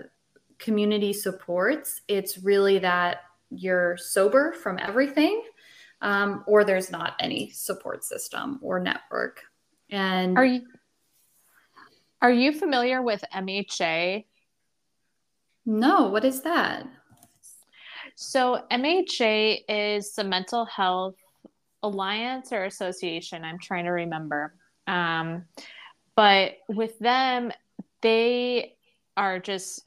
[0.58, 5.42] community supports it's really that you're sober from everything
[6.02, 9.40] um, or there's not any support system or network.
[9.90, 10.62] And are you
[12.20, 14.24] are you familiar with MHA?
[15.64, 16.86] No, what is that?
[18.14, 21.16] So MHA is the Mental Health
[21.82, 23.44] Alliance or Association.
[23.44, 24.54] I'm trying to remember.
[24.86, 25.44] Um,
[26.14, 27.52] but with them,
[28.02, 28.76] they
[29.16, 29.86] are just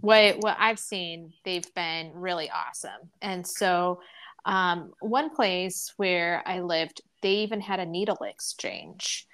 [0.00, 1.32] what what I've seen.
[1.44, 4.00] They've been really awesome, and so
[4.46, 9.26] um, one place where I lived, they even had a needle exchange.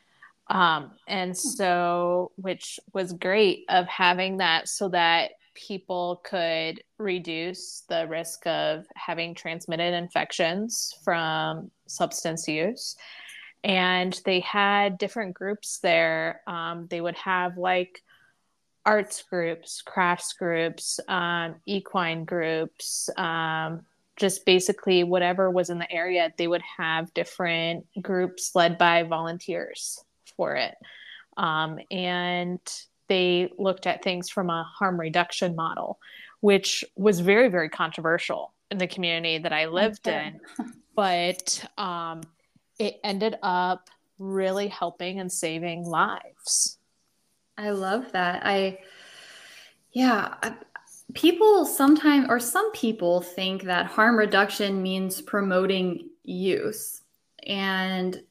[0.48, 1.34] Um, and hmm.
[1.34, 8.86] so, which was great of having that so that people could reduce the risk of
[8.96, 12.96] having transmitted infections from substance use.
[13.62, 16.40] And they had different groups there.
[16.46, 18.02] Um, they would have like
[18.84, 23.82] arts groups, crafts groups, um, equine groups, um,
[24.16, 30.04] just basically whatever was in the area, they would have different groups led by volunteers
[30.36, 30.74] for it.
[31.36, 32.60] Um, and
[33.08, 35.98] they looked at things from a harm reduction model,
[36.40, 40.40] which was very, very controversial in the community that I lived in.
[40.94, 42.22] But um,
[42.78, 46.78] it ended up really helping and saving lives.
[47.56, 48.44] I love that.
[48.44, 48.78] I,
[49.92, 50.54] yeah, I,
[51.14, 57.02] people sometimes or some people think that harm reduction means promoting use.
[57.46, 58.22] And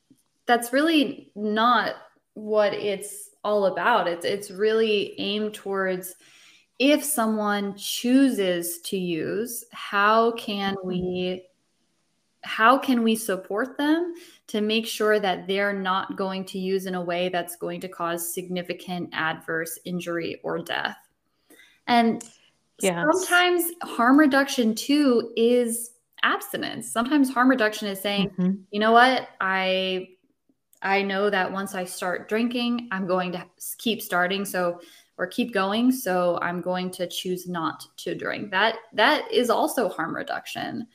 [0.46, 1.96] that's really not
[2.34, 4.08] what it's all about.
[4.08, 6.16] It's it's really aimed towards
[6.80, 11.44] if someone chooses to use how can we
[12.44, 14.16] how can we support them
[14.48, 17.88] to make sure that they're not going to use in a way that's going to
[17.88, 20.98] cause significant adverse injury or death?
[21.86, 22.24] And
[22.82, 23.06] Yes.
[23.12, 25.92] Sometimes harm reduction too is
[26.24, 26.92] abstinence.
[26.92, 28.62] Sometimes harm reduction is saying, mm-hmm.
[28.72, 30.10] you know what, I
[30.84, 33.46] I know that once I start drinking, I'm going to
[33.78, 34.46] keep starting.
[34.46, 34.80] So
[35.22, 35.92] or keep going.
[35.92, 38.50] So I'm going to choose not to drink.
[38.50, 40.88] That that is also harm reduction.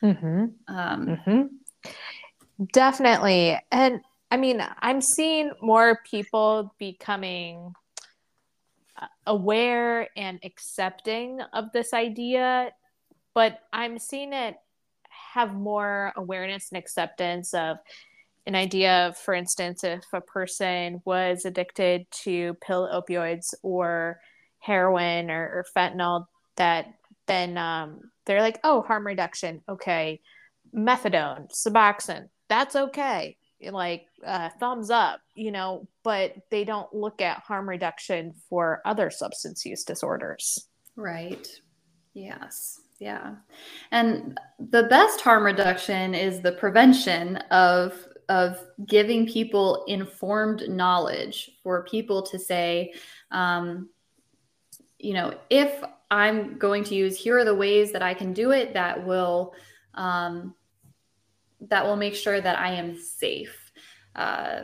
[0.00, 0.44] Mm-hmm.
[0.68, 2.62] Um, mm-hmm.
[2.72, 4.00] Definitely, and
[4.30, 7.74] I mean, I'm seeing more people becoming
[9.26, 12.70] aware and accepting of this idea,
[13.34, 14.56] but I'm seeing it
[15.34, 17.78] have more awareness and acceptance of
[18.46, 24.20] an idea of, for instance, if a person was addicted to pill opioids or
[24.58, 26.26] heroin or, or fentanyl,
[26.56, 26.86] that
[27.26, 29.62] then um, they're like, oh, harm reduction.
[29.68, 30.20] Okay.
[30.74, 33.36] Methadone, Suboxone, that's okay.
[33.62, 39.10] Like, uh, thumbs up, you know, but they don't look at harm reduction for other
[39.10, 40.68] substance use disorders.
[40.96, 41.46] Right.
[42.14, 42.80] Yes.
[43.00, 43.34] Yeah.
[43.90, 51.84] And the best harm reduction is the prevention of of giving people informed knowledge for
[51.84, 52.94] people to say,
[53.30, 53.90] um,
[54.98, 58.52] you know, if I'm going to use, here are the ways that I can do
[58.52, 59.54] it that will
[59.94, 60.54] um,
[61.68, 63.63] that will make sure that I am safe.
[64.14, 64.62] Uh,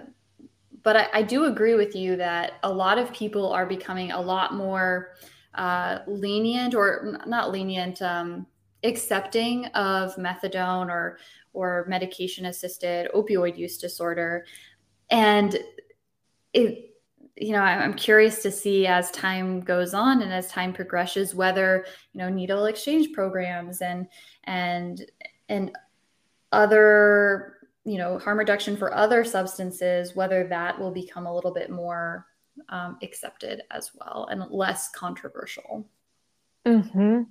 [0.83, 4.21] but I, I, do agree with you that a lot of people are becoming a
[4.21, 5.11] lot more
[5.55, 8.47] uh, lenient, or not lenient, um,
[8.85, 11.19] accepting of methadone or
[11.53, 14.47] or medication assisted opioid use disorder,
[15.11, 15.59] and
[16.53, 16.91] it
[17.37, 21.87] you know i'm curious to see as time goes on and as time progresses whether
[22.13, 24.07] you know needle exchange programs and
[24.45, 25.07] and
[25.49, 25.73] and
[26.53, 31.71] other you know harm reduction for other substances whether that will become a little bit
[31.71, 32.27] more
[32.69, 35.87] um, accepted as well and less controversial.
[36.67, 37.23] Hmm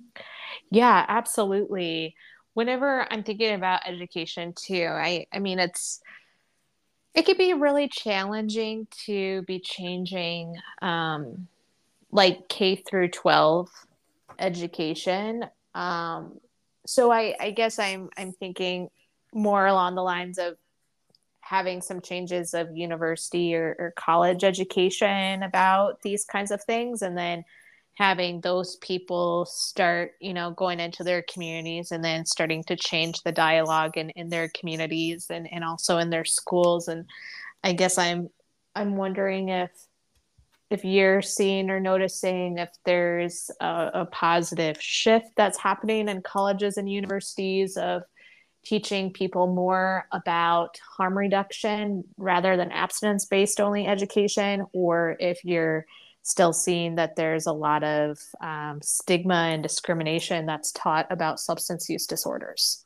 [0.70, 2.14] yeah absolutely.
[2.54, 6.00] Whenever i'm thinking about education too i i mean it's
[7.14, 11.48] it could be really challenging to be changing um,
[12.12, 13.68] like K through 12
[14.38, 15.44] education.
[15.74, 16.38] Um,
[16.86, 18.88] so I, I guess I'm I'm thinking
[19.34, 20.56] more along the lines of
[21.40, 27.16] having some changes of university or, or college education about these kinds of things and
[27.16, 27.44] then
[27.94, 33.20] having those people start you know going into their communities and then starting to change
[33.22, 36.88] the dialogue in, in their communities and, and also in their schools.
[36.88, 37.04] And
[37.62, 38.30] i guess i'm
[38.74, 39.70] i'm wondering if
[40.70, 46.76] if you're seeing or noticing if there's a, a positive shift that's happening in colleges
[46.76, 48.02] and universities of
[48.62, 55.86] teaching people more about harm reduction rather than abstinence based only education or if you're
[56.22, 61.88] still seeing that there's a lot of um, stigma and discrimination that's taught about substance
[61.88, 62.84] use disorders?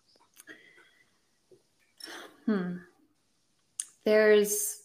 [2.46, 2.76] Hmm.
[4.04, 4.82] There's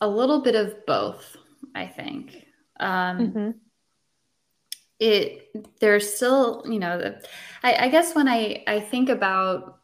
[0.00, 1.36] a little bit of both,
[1.74, 2.46] I think.
[2.78, 3.50] Um, mm-hmm.
[4.98, 5.48] It
[5.80, 7.14] there's still, you know,
[7.62, 9.79] I, I guess when I I think about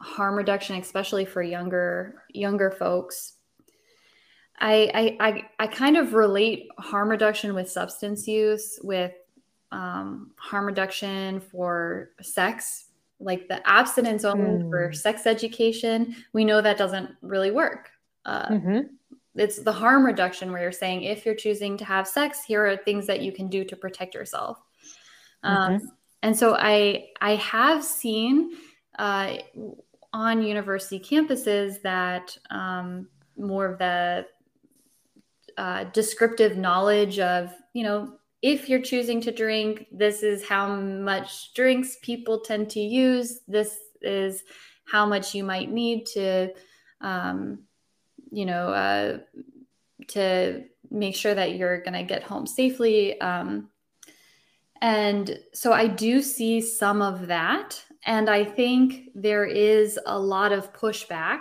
[0.00, 3.34] harm reduction, especially for younger younger folks,
[4.58, 9.12] I, I, I, I kind of relate harm reduction with substance use with
[9.72, 12.86] um, harm reduction for sex,
[13.20, 14.70] like the abstinence only mm.
[14.70, 16.16] for sex education.
[16.32, 17.90] We know that doesn't really work.
[18.24, 18.80] Uh, mm-hmm.
[19.34, 22.76] It's the harm reduction where you're saying if you're choosing to have sex, here are
[22.76, 24.58] things that you can do to protect yourself.
[25.42, 25.86] Um, mm-hmm.
[26.22, 28.52] And so I I have seen
[28.98, 29.36] uh,
[30.16, 33.06] on university campuses that um,
[33.36, 34.26] more of the
[35.58, 41.52] uh, descriptive knowledge of, you know, if you're choosing to drink, this is how much
[41.52, 43.40] drinks people tend to use.
[43.46, 44.42] This is
[44.90, 46.48] how much you might need to,
[47.02, 47.64] um,
[48.32, 49.18] you know, uh,
[50.08, 53.20] to make sure that you're going to get home safely.
[53.20, 53.68] Um,
[54.80, 57.84] and so I do see some of that.
[58.06, 61.40] And I think there is a lot of pushback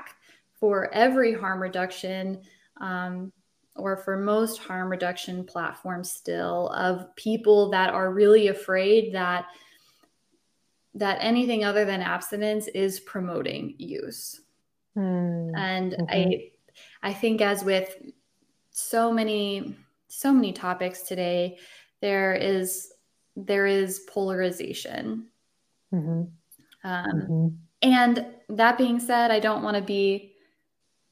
[0.59, 2.41] for every harm reduction
[2.81, 3.31] um,
[3.75, 9.45] or for most harm reduction platforms still of people that are really afraid that
[10.95, 14.41] that anything other than abstinence is promoting use
[14.97, 16.05] mm, and mm-hmm.
[16.09, 16.49] i
[17.03, 17.97] i think as with
[18.71, 19.75] so many
[20.07, 21.57] so many topics today
[22.01, 22.93] there is
[23.35, 25.27] there is polarization
[25.93, 26.23] mm-hmm.
[26.85, 27.47] Um, mm-hmm.
[27.81, 30.33] and that being said i don't want to be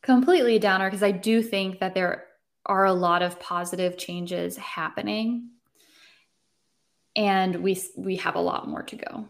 [0.03, 2.26] completely downer because i do think that there
[2.67, 5.49] are a lot of positive changes happening
[7.15, 9.28] and we we have a lot more to go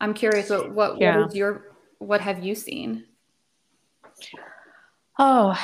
[0.00, 1.18] i'm curious what what, yeah.
[1.18, 3.04] what is your what have you seen
[5.18, 5.54] oh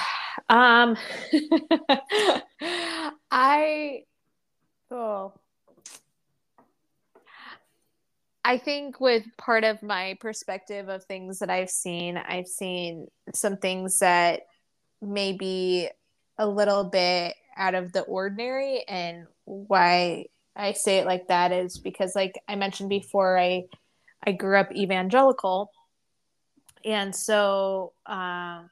[0.50, 0.98] um
[3.30, 4.02] i
[4.90, 5.32] oh
[8.44, 13.56] I think with part of my perspective of things that I've seen, I've seen some
[13.56, 14.42] things that
[15.00, 15.88] maybe
[16.36, 20.26] a little bit out of the ordinary and why
[20.56, 23.64] I say it like that is because like I mentioned before I
[24.26, 25.70] I grew up evangelical.
[26.84, 28.68] And so um,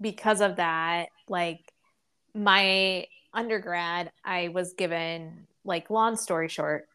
[0.00, 1.60] because of that like
[2.34, 6.88] my undergrad I was given like long story short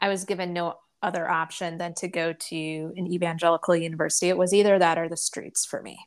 [0.00, 4.52] I was given no other option than to go to an evangelical university it was
[4.52, 5.98] either that or the streets for me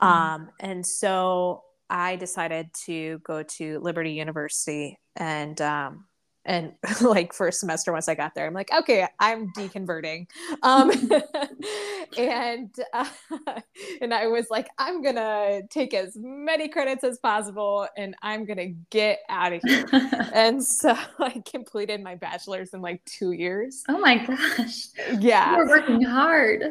[0.00, 0.06] mm-hmm.
[0.06, 6.06] um, and so I decided to go to Liberty University and um,
[6.46, 6.72] and
[7.02, 10.26] like first semester once i got there i'm like okay i'm deconverting.
[10.62, 10.90] Um
[12.18, 13.08] and uh,
[14.00, 18.68] and i was like i'm gonna take as many credits as possible and i'm gonna
[18.90, 19.84] get out of here.
[20.32, 23.82] And so i completed my bachelor's in like two years.
[23.88, 24.86] Oh my gosh.
[25.18, 25.52] Yeah.
[25.52, 26.62] You were working hard.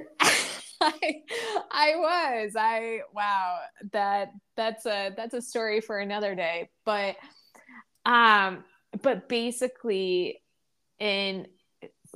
[0.81, 1.21] I,
[1.71, 2.53] I was.
[2.57, 3.59] I wow.
[3.91, 6.69] That that's a that's a story for another day.
[6.85, 7.15] But
[8.05, 8.63] um
[9.01, 10.41] but basically
[10.99, 11.47] in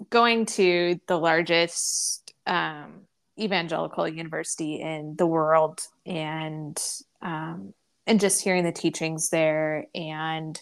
[0.10, 3.02] going to the largest um,
[3.40, 6.82] evangelical university in the world and
[7.22, 7.74] um,
[8.08, 10.62] and just hearing the teachings there and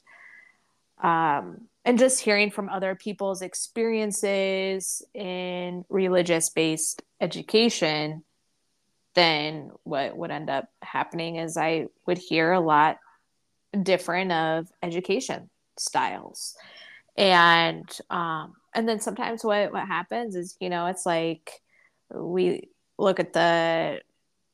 [1.01, 8.23] um, and just hearing from other people's experiences in religious based education
[9.13, 12.97] then what would end up happening is i would hear a lot
[13.83, 15.49] different of education
[15.79, 16.55] styles
[17.17, 21.61] and um and then sometimes what what happens is you know it's like
[22.13, 23.99] we look at the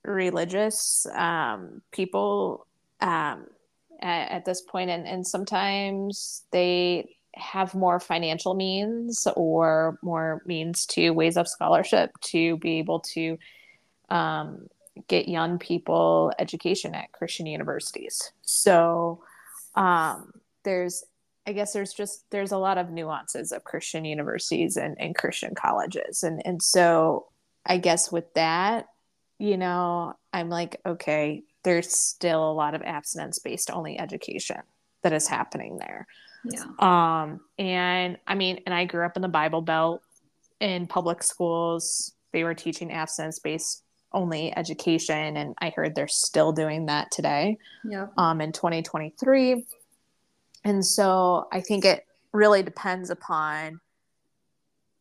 [0.04, 2.66] religious um people
[3.02, 3.46] um
[4.02, 10.86] at, at this point and and sometimes they have more financial means or more means
[10.86, 13.38] to ways of scholarship to be able to
[14.10, 14.68] um,
[15.08, 18.32] get young people education at Christian universities.
[18.44, 19.24] So
[19.76, 20.32] um,
[20.64, 21.04] there's
[21.46, 25.56] I guess there's just there's a lot of nuances of Christian universities and, and Christian
[25.56, 26.24] colleges.
[26.24, 27.28] And and so
[27.66, 28.88] I guess with that,
[29.40, 34.62] you know, I'm like, okay, there's still a lot of abstinence based only education
[35.02, 36.08] that is happening there.
[36.46, 36.66] Yeah.
[36.80, 40.02] Um, and I mean, and I grew up in the Bible Belt
[40.60, 42.14] in public schools.
[42.32, 47.58] They were teaching abstinence based only education, and I heard they're still doing that today.
[47.84, 48.08] Yeah.
[48.18, 49.66] Um, in 2023
[50.64, 53.80] and so I think it really depends upon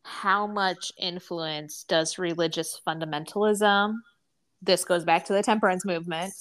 [0.03, 3.95] how much influence does religious fundamentalism
[4.61, 6.33] this goes back to the temperance movement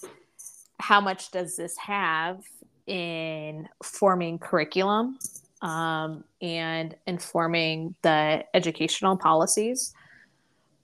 [0.82, 2.42] how much does this have
[2.86, 5.16] in forming curriculum
[5.60, 9.94] um, and informing the educational policies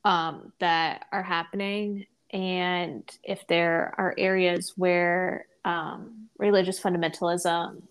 [0.05, 2.07] um, that are happening?
[2.31, 7.83] And if there are areas where um, religious fundamentalism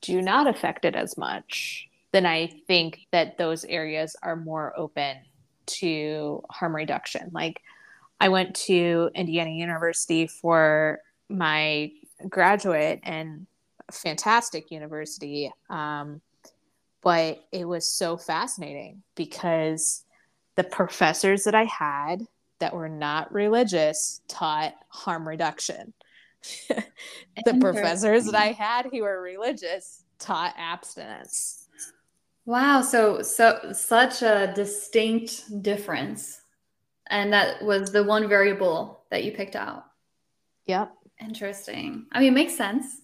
[0.00, 5.16] do not affect it as much, then I think that those areas are more open
[5.66, 7.30] to harm reduction.
[7.32, 7.60] Like
[8.20, 11.90] I went to Indiana University for my
[12.28, 13.46] graduate and
[13.90, 15.50] fantastic university.
[15.68, 16.20] Um,
[17.02, 20.04] but it was so fascinating because
[20.56, 22.22] the professors that I had
[22.60, 25.92] that were not religious taught harm reduction.
[27.44, 31.68] the professors that I had who were religious taught abstinence.
[32.46, 36.40] Wow, so so such a distinct difference.
[37.08, 39.84] And that was the one variable that you picked out.
[40.66, 40.92] Yep.
[41.20, 42.06] Interesting.
[42.12, 43.00] I mean, it makes sense.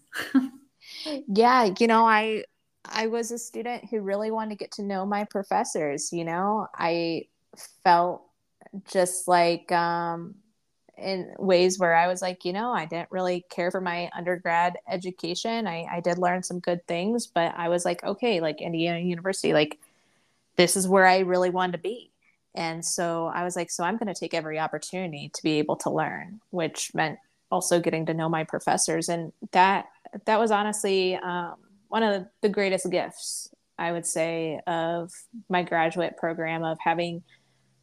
[1.28, 2.44] yeah, you know, I
[2.84, 6.66] I was a student who really wanted to get to know my professors, you know.
[6.74, 7.26] I
[7.84, 8.22] felt
[8.90, 10.36] just like um
[11.00, 14.78] in ways where I was like, you know, I didn't really care for my undergrad
[14.88, 15.66] education.
[15.66, 19.52] I, I did learn some good things, but I was like, okay, like Indiana University,
[19.52, 19.78] like
[20.56, 22.10] this is where I really wanted to be.
[22.54, 25.76] And so I was like, so I'm going to take every opportunity to be able
[25.76, 27.18] to learn, which meant
[27.50, 29.08] also getting to know my professors.
[29.08, 29.86] And that,
[30.26, 31.56] that was honestly um,
[31.88, 33.48] one of the greatest gifts,
[33.78, 35.12] I would say, of
[35.48, 37.22] my graduate program of having–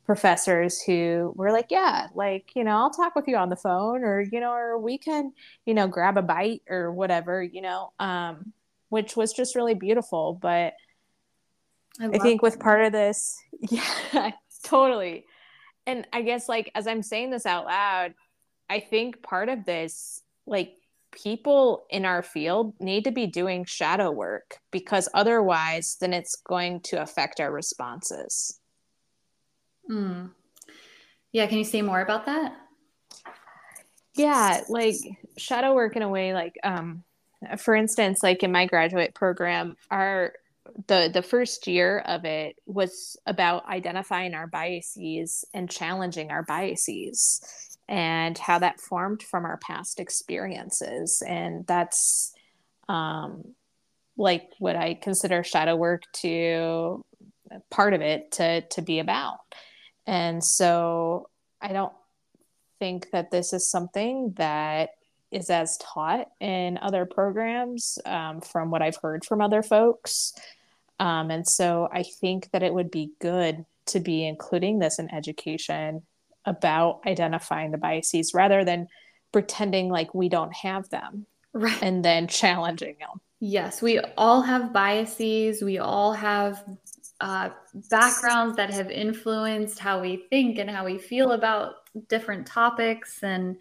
[0.07, 4.03] professors who were like, yeah, like, you know, I'll talk with you on the phone
[4.03, 5.33] or, you know, or we can,
[5.65, 8.53] you know, grab a bite or whatever, you know, um,
[8.87, 10.39] which was just really beautiful.
[10.41, 10.75] But
[11.99, 13.37] I, I think with part of this,
[13.69, 14.31] yeah,
[14.63, 15.25] totally.
[15.85, 18.13] And I guess like as I'm saying this out loud,
[18.69, 20.75] I think part of this, like
[21.11, 26.79] people in our field need to be doing shadow work because otherwise then it's going
[26.79, 28.57] to affect our responses
[29.89, 30.31] Mm.
[31.31, 32.55] Yeah, can you say more about that?
[34.15, 34.95] Yeah, like
[35.37, 37.03] shadow work in a way like um
[37.59, 40.33] for instance, like in my graduate program, our
[40.87, 47.41] the the first year of it was about identifying our biases and challenging our biases
[47.87, 52.33] and how that formed from our past experiences and that's
[52.89, 53.43] um
[54.17, 57.03] like what i consider shadow work to
[57.71, 59.39] part of it to to be about
[60.07, 61.29] and so
[61.61, 61.93] i don't
[62.79, 64.91] think that this is something that
[65.31, 70.33] is as taught in other programs um, from what i've heard from other folks
[70.99, 75.13] um, and so I think that it would be good to be including this in
[75.13, 76.01] education
[76.45, 78.87] about identifying the biases rather than
[79.31, 81.81] pretending like we don't have them right.
[81.81, 83.21] and then challenging them.
[83.39, 85.61] Yes, we all have biases.
[85.61, 86.63] We all have
[87.19, 87.49] uh,
[87.89, 93.23] backgrounds that have influenced how we think and how we feel about different topics.
[93.23, 93.57] And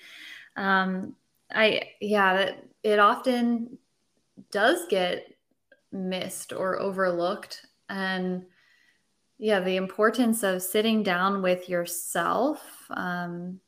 [0.56, 1.14] um,
[1.50, 2.52] I, yeah,
[2.82, 3.78] it often
[4.50, 5.34] does get
[5.92, 7.66] missed or overlooked.
[7.88, 8.44] And
[9.38, 13.60] yeah, the importance of sitting down with yourself um,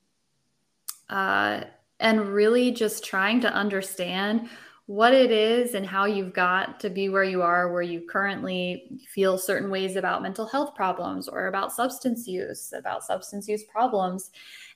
[1.08, 1.62] uh,
[2.00, 4.48] and really just trying to understand
[4.88, 8.98] what it is and how you've got to be where you are, where you currently
[9.06, 14.30] feel certain ways about mental health problems or about substance use, about substance use problems.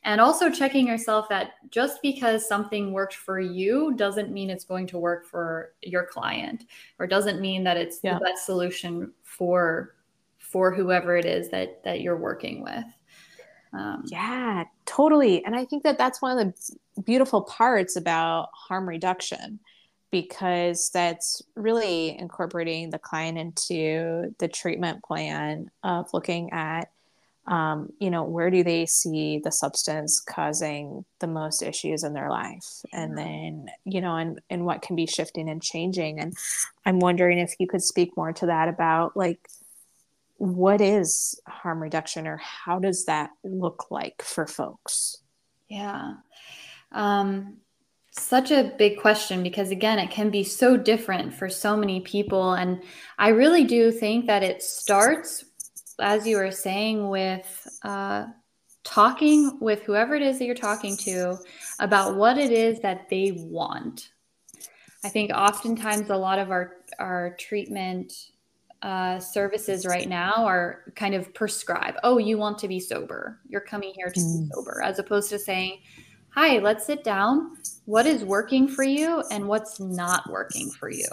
[0.04, 4.86] And also checking yourself that just because something worked for you doesn't mean it's going
[4.88, 6.66] to work for your client
[6.98, 8.18] or doesn't mean that it's yeah.
[8.18, 9.94] the best solution for
[10.36, 12.84] for whoever it is that that you're working with.
[13.72, 15.42] Um, yeah, totally.
[15.46, 16.54] And I think that that's one of
[16.96, 19.58] the beautiful parts about harm reduction
[20.12, 26.92] because that's really incorporating the client into the treatment plan of looking at
[27.48, 32.30] um, you know where do they see the substance causing the most issues in their
[32.30, 32.84] life?
[32.92, 36.20] And then you know and and what can be shifting and changing.
[36.20, 36.36] And
[36.86, 39.48] i'm wondering if you could speak more to that about like
[40.36, 45.18] what is harm reduction or how does that look like for folks?
[45.68, 46.14] Yeah.
[46.90, 47.58] Um,
[48.12, 52.54] such a big question because again it can be so different for so many people.
[52.54, 52.82] And
[53.18, 55.44] i really do think that it starts
[55.98, 58.26] as you were saying with uh,
[58.84, 61.38] talking with whoever it is that you're talking to
[61.78, 64.10] about what it is that they want.
[65.04, 68.12] I think oftentimes a lot of our our treatment
[68.82, 73.40] uh, services right now are kind of prescribe oh you want to be sober.
[73.48, 74.40] You're coming here to mm.
[74.42, 75.78] be sober as opposed to saying
[76.34, 77.56] hi, let's sit down.
[77.84, 81.08] What is working for you and what's not working for you?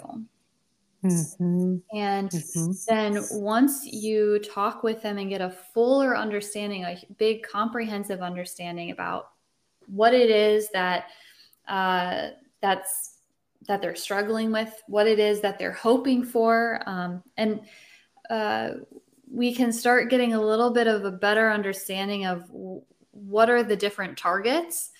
[1.04, 1.78] Mm-hmm.
[1.94, 2.72] And mm-hmm.
[2.88, 8.92] then once you talk with them and get a fuller understanding, a big comprehensive understanding
[8.92, 9.32] about
[9.88, 11.08] what it is that
[11.68, 12.30] uh,
[12.62, 13.16] that's
[13.68, 17.62] that they're struggling with, what it is that they're hoping for, um, and
[18.30, 18.72] uh,
[19.32, 22.46] we can start getting a little bit of a better understanding of
[23.12, 24.92] what are the different targets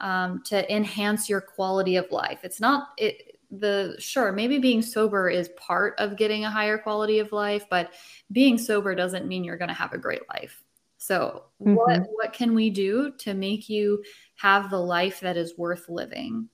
[0.00, 2.40] um, to enhance your quality of life.
[2.42, 7.18] It's not it the sure maybe being sober is part of getting a higher quality
[7.18, 7.94] of life, but
[8.30, 10.62] being sober doesn't mean you're going to have a great life.
[10.98, 11.74] So mm-hmm.
[11.74, 14.02] what what can we do to make you
[14.36, 16.48] have the life that is worth living?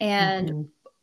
[0.00, 0.62] And mm-hmm.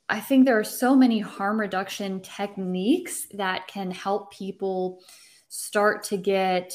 [0.10, 5.02] I think there are so many harm reduction techniques that can help people
[5.48, 6.74] start to get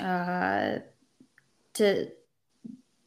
[0.00, 0.78] uh,
[1.74, 2.08] to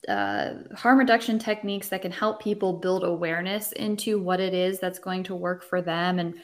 [0.08, 4.99] uh, harm reduction techniques that can help people build awareness into what it is that's
[4.99, 6.20] going to work for them.
[6.20, 6.36] And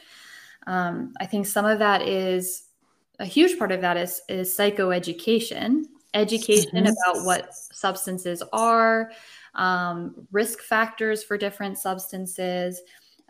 [0.66, 2.64] um, I think some of that is
[3.18, 6.86] a huge part of that is, is psychoeducation, education mm-hmm.
[6.86, 9.10] about what substances are,
[9.54, 12.82] um, risk factors for different substances.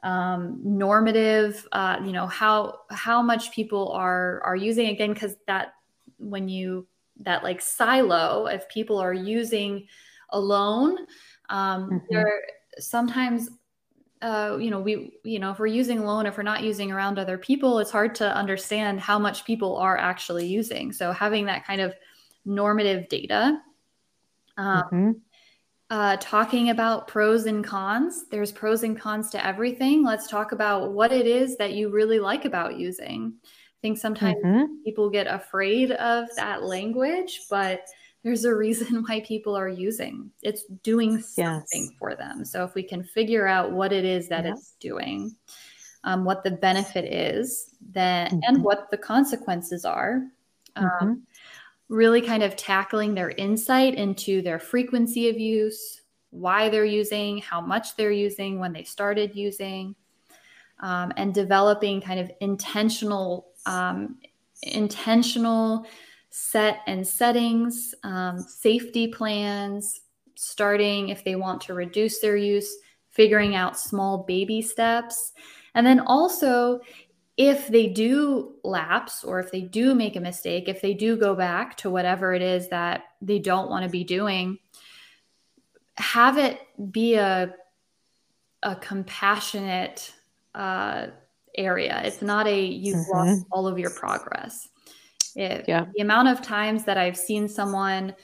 [0.02, 5.74] Um, normative, uh, you know how how much people are are using again because that
[6.18, 6.86] when you
[7.20, 9.86] that like silo if people are using
[10.30, 10.98] alone.
[11.48, 11.96] Um, mm-hmm.
[12.10, 12.42] There
[12.78, 13.50] sometimes
[14.24, 17.18] uh, you know, we, you know, if we're using alone, if we're not using around
[17.18, 20.92] other people, it's hard to understand how much people are actually using.
[20.92, 21.94] So having that kind of
[22.46, 23.60] normative data,
[24.56, 25.10] um, mm-hmm.
[25.90, 28.24] uh, talking about pros and cons.
[28.30, 30.02] There's pros and cons to everything.
[30.02, 33.34] Let's talk about what it is that you really like about using.
[33.44, 34.82] I think sometimes mm-hmm.
[34.86, 37.82] people get afraid of that language, but
[38.24, 41.92] there's a reason why people are using it's doing something yes.
[41.98, 44.52] for them so if we can figure out what it is that yeah.
[44.52, 45.34] it's doing
[46.02, 48.40] um, what the benefit is then mm-hmm.
[48.48, 50.26] and what the consequences are
[50.76, 51.12] um, mm-hmm.
[51.88, 56.00] really kind of tackling their insight into their frequency of use
[56.34, 59.94] why they're using, how much they're using, when they started using,
[60.80, 64.18] um, and developing kind of intentional, um,
[64.62, 65.86] intentional
[66.36, 70.00] set and settings, um, safety plans,
[70.34, 72.76] starting if they want to reduce their use,
[73.10, 75.32] figuring out small baby steps.
[75.76, 76.80] And then also,
[77.36, 81.36] if they do lapse or if they do make a mistake, if they do go
[81.36, 84.58] back to whatever it is that they don't want to be doing,
[85.98, 86.58] have it
[86.90, 87.54] be a,
[88.64, 90.12] a compassionate
[90.56, 91.06] uh,
[91.56, 92.02] area.
[92.04, 93.16] It's not a you've mm-hmm.
[93.16, 94.68] lost all of your progress.
[95.34, 95.86] It, yeah.
[95.94, 98.14] The amount of times that I've seen someone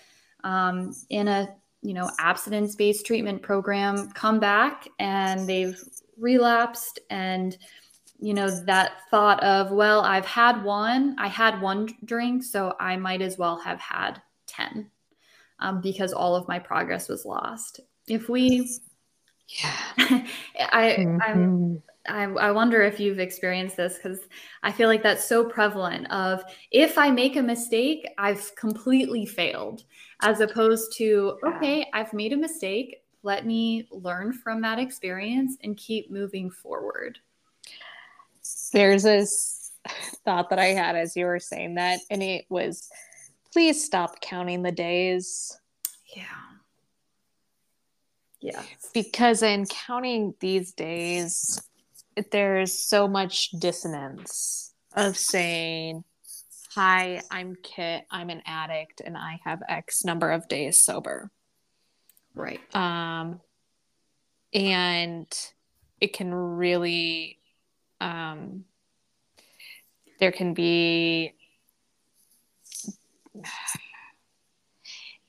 [0.45, 5.83] um, in a you know abstinence based treatment program come back and they've
[6.19, 7.57] relapsed and
[8.19, 12.97] you know that thought of well i've had one i had one drink so i
[12.97, 14.91] might as well have had 10
[15.61, 18.69] um, because all of my progress was lost if we
[19.49, 19.77] yeah
[20.73, 21.77] i mm-hmm.
[22.11, 24.21] I, I wonder if you've experienced this because
[24.63, 29.85] I feel like that's so prevalent of if I make a mistake, I've completely failed,
[30.23, 33.03] as opposed to, okay, I've made a mistake.
[33.23, 37.19] Let me learn from that experience and keep moving forward.
[38.73, 39.73] There's this
[40.25, 42.89] thought that I had as you were saying that, and it was
[43.53, 45.59] please stop counting the days.
[46.15, 46.25] Yeah.
[48.41, 48.63] Yeah.
[48.95, 51.61] Because in counting these days,
[52.31, 56.05] there's so much dissonance of saying,
[56.75, 61.31] Hi, I'm Kit, I'm an addict, and I have X number of days sober.
[62.35, 62.61] Right.
[62.75, 63.41] Um,
[64.53, 65.27] and
[66.01, 67.39] it can really
[68.01, 68.65] um,
[70.19, 71.35] there can be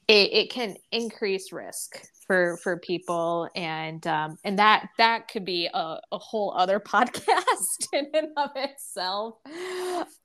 [0.08, 2.02] it, it can increase risk
[2.32, 7.88] for for people and um and that that could be a, a whole other podcast
[7.92, 9.54] in and of itself um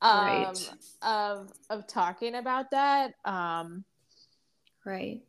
[0.03, 0.71] right.
[1.03, 3.85] of of talking about that um
[4.85, 5.21] right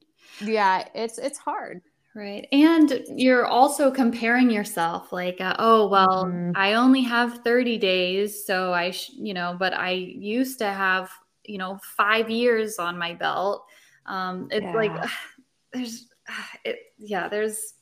[0.41, 1.81] yeah it's it's hard
[2.15, 2.47] Right.
[2.51, 6.53] And you're also comparing yourself like, uh, oh, well, mm-hmm.
[6.55, 8.43] I only have 30 days.
[8.43, 11.11] So I, sh- you know, but I used to have,
[11.45, 13.67] you know, five years on my belt.
[14.07, 14.73] Um, it's yeah.
[14.73, 15.09] like,
[15.73, 16.07] there's,
[16.65, 17.73] it, yeah, there's,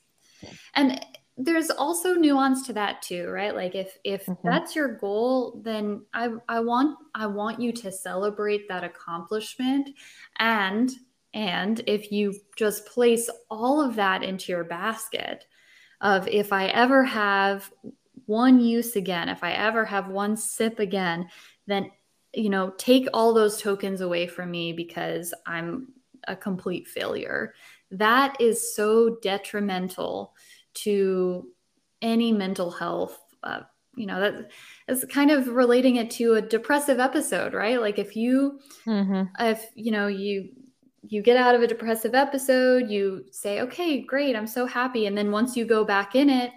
[0.74, 1.04] and
[1.38, 3.56] there's also nuance to that too, right?
[3.56, 4.48] Like if, if mm-hmm.
[4.48, 9.90] that's your goal, then I, I want, I want you to celebrate that accomplishment
[10.40, 10.92] and
[11.36, 15.46] and if you just place all of that into your basket
[16.00, 17.70] of if I ever have
[18.26, 21.28] one use again, if I ever have one sip again,
[21.68, 21.92] then
[22.34, 25.90] you know, take all those tokens away from me because I'm
[26.28, 27.54] a complete failure.
[27.98, 30.34] That is so detrimental
[30.76, 31.48] to
[32.02, 33.20] any mental health.
[33.44, 33.62] Uh,
[33.96, 34.52] you know, that
[34.88, 37.80] is kind of relating it to a depressive episode, right?
[37.80, 39.24] Like if you, mm-hmm.
[39.40, 40.50] if you know, you
[41.08, 45.06] you get out of a depressive episode, you say, okay, great, I'm so happy.
[45.06, 46.52] And then once you go back in it,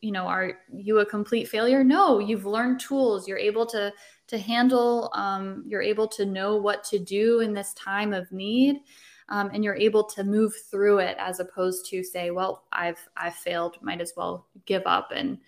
[0.00, 1.84] you know, are you a complete failure?
[1.84, 3.28] No, you've learned tools.
[3.28, 3.92] You're able to
[4.28, 5.10] to handle.
[5.14, 8.80] Um, you're able to know what to do in this time of need,
[9.28, 13.34] um, and you're able to move through it as opposed to say, well, I've I've
[13.34, 13.76] failed.
[13.82, 15.38] Might as well give up and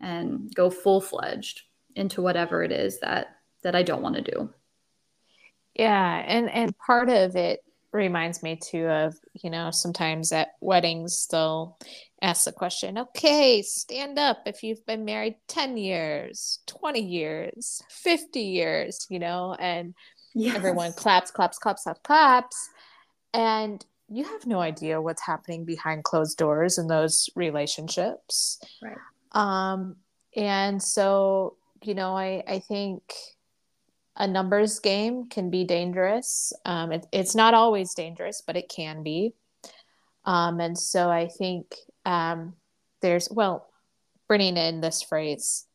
[0.00, 1.62] and go full fledged
[1.94, 4.50] into whatever it is that that I don't want to do.
[5.74, 11.26] Yeah, and and part of it reminds me too of you know sometimes at weddings
[11.30, 11.78] they'll
[12.22, 18.40] ask the question okay stand up if you've been married 10 years 20 years 50
[18.40, 19.92] years you know and
[20.34, 20.56] yes.
[20.56, 22.70] everyone claps claps claps claps claps
[23.34, 28.96] and you have no idea what's happening behind closed doors in those relationships right
[29.32, 29.96] um
[30.36, 33.02] and so you know i i think
[34.16, 36.52] a numbers game can be dangerous.
[36.64, 39.34] Um, it, it's not always dangerous, but it can be.
[40.24, 41.74] Um, and so I think
[42.04, 42.54] um,
[43.00, 43.68] there's, well,
[44.28, 45.66] bringing in this phrase,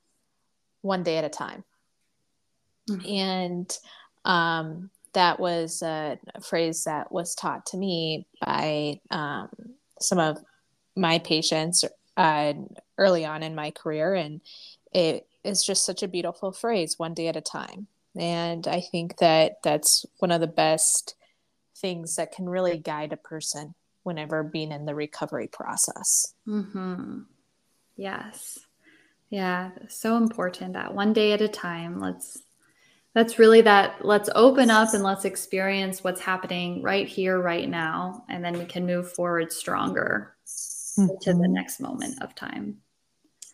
[0.82, 1.64] one day at a time.
[2.90, 3.10] Mm-hmm.
[3.10, 3.78] And
[4.24, 9.50] um, that was a, phrase that was taught to me by um,
[10.00, 10.38] some of
[10.96, 11.84] my patients
[12.16, 12.54] uh,
[12.98, 14.14] early on in my career.
[14.14, 14.42] And
[14.94, 17.88] it is just such a beautiful phrase, one day at a time
[18.18, 21.16] and I think that that's one of the best
[21.76, 26.34] things that can really guide a person whenever being in the recovery process.
[26.48, 27.20] Mm-hmm.
[27.96, 28.60] Yes.
[29.30, 29.72] Yeah.
[29.90, 32.00] So important that one day at a time.
[32.00, 32.42] Let's
[33.18, 38.24] that's really that let's open up and let's experience what's happening right here, right now.
[38.30, 41.08] And then we can move forward stronger mm-hmm.
[41.22, 42.78] to the next moment of time.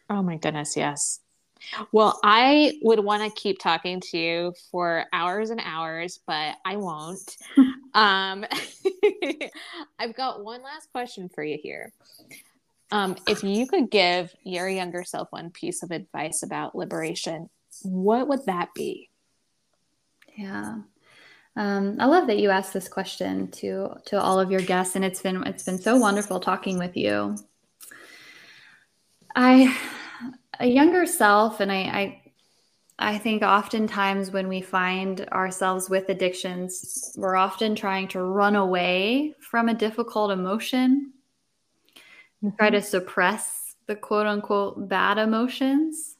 [0.10, 1.22] Oh my goodness, yes.
[1.94, 6.76] Well, I would want to keep talking to you for hours and hours, but I
[6.76, 7.38] won't.
[7.94, 8.44] um,
[9.98, 11.94] I've got one last question for you here.
[12.92, 17.50] Um, if you could give your younger self one piece of advice about liberation,
[17.84, 19.10] what would that be?
[20.36, 20.80] Yeah.
[21.56, 25.06] Um, I love that you asked this question to to all of your guests, and
[25.06, 27.38] it's been it's been so wonderful talking with you.
[29.36, 29.78] I
[30.60, 32.22] a younger self, and I, I
[32.98, 39.36] I think oftentimes when we find ourselves with addictions, we're often trying to run away
[39.40, 41.14] from a difficult emotion,
[42.44, 42.56] mm-hmm.
[42.58, 46.16] try to suppress the quote unquote bad emotions.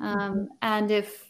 [0.00, 0.44] Um, mm-hmm.
[0.62, 1.29] And if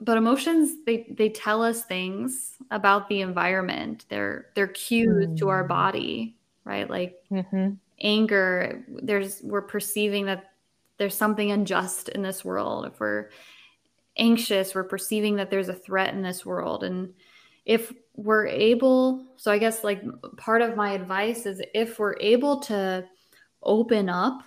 [0.00, 5.38] but emotions they they tell us things about the environment they're they're cues mm.
[5.38, 5.68] to our mm.
[5.68, 7.70] body right like mm-hmm.
[8.00, 10.52] anger there's we're perceiving that
[10.98, 13.30] there's something unjust in this world if we're
[14.18, 17.12] anxious we're perceiving that there's a threat in this world and
[17.64, 20.02] if we're able so i guess like
[20.36, 23.04] part of my advice is if we're able to
[23.62, 24.42] open up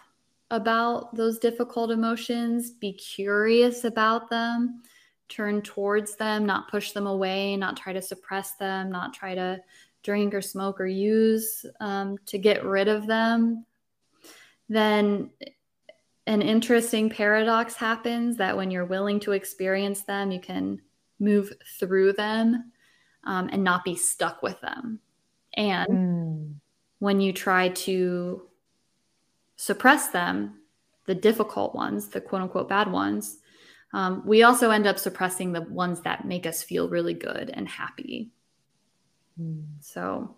[0.52, 4.82] about those difficult emotions be curious about them
[5.30, 9.62] turn towards them, not push them away, not try to suppress them, not try to
[10.04, 13.66] drink or smoke or use um, to get rid of them,
[14.70, 15.30] then
[16.28, 20.80] an interesting paradox happens that when you're willing to experience them, you can
[21.20, 22.72] move through them
[23.24, 25.00] um, and not be stuck with them.
[25.56, 26.54] And mm.
[27.00, 28.44] when you try to
[29.56, 30.60] suppress them,
[31.08, 33.40] the difficult ones, the quote unquote bad ones,
[33.94, 37.68] um, we also end up suppressing the ones that make us feel really good and
[37.68, 38.32] happy.
[39.40, 39.66] Mm.
[39.80, 40.36] So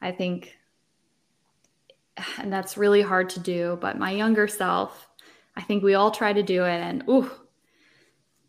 [0.00, 0.56] I think,
[2.38, 5.08] and that's really hard to do, but my younger self,
[5.56, 7.30] I think we all try to do it and ooh,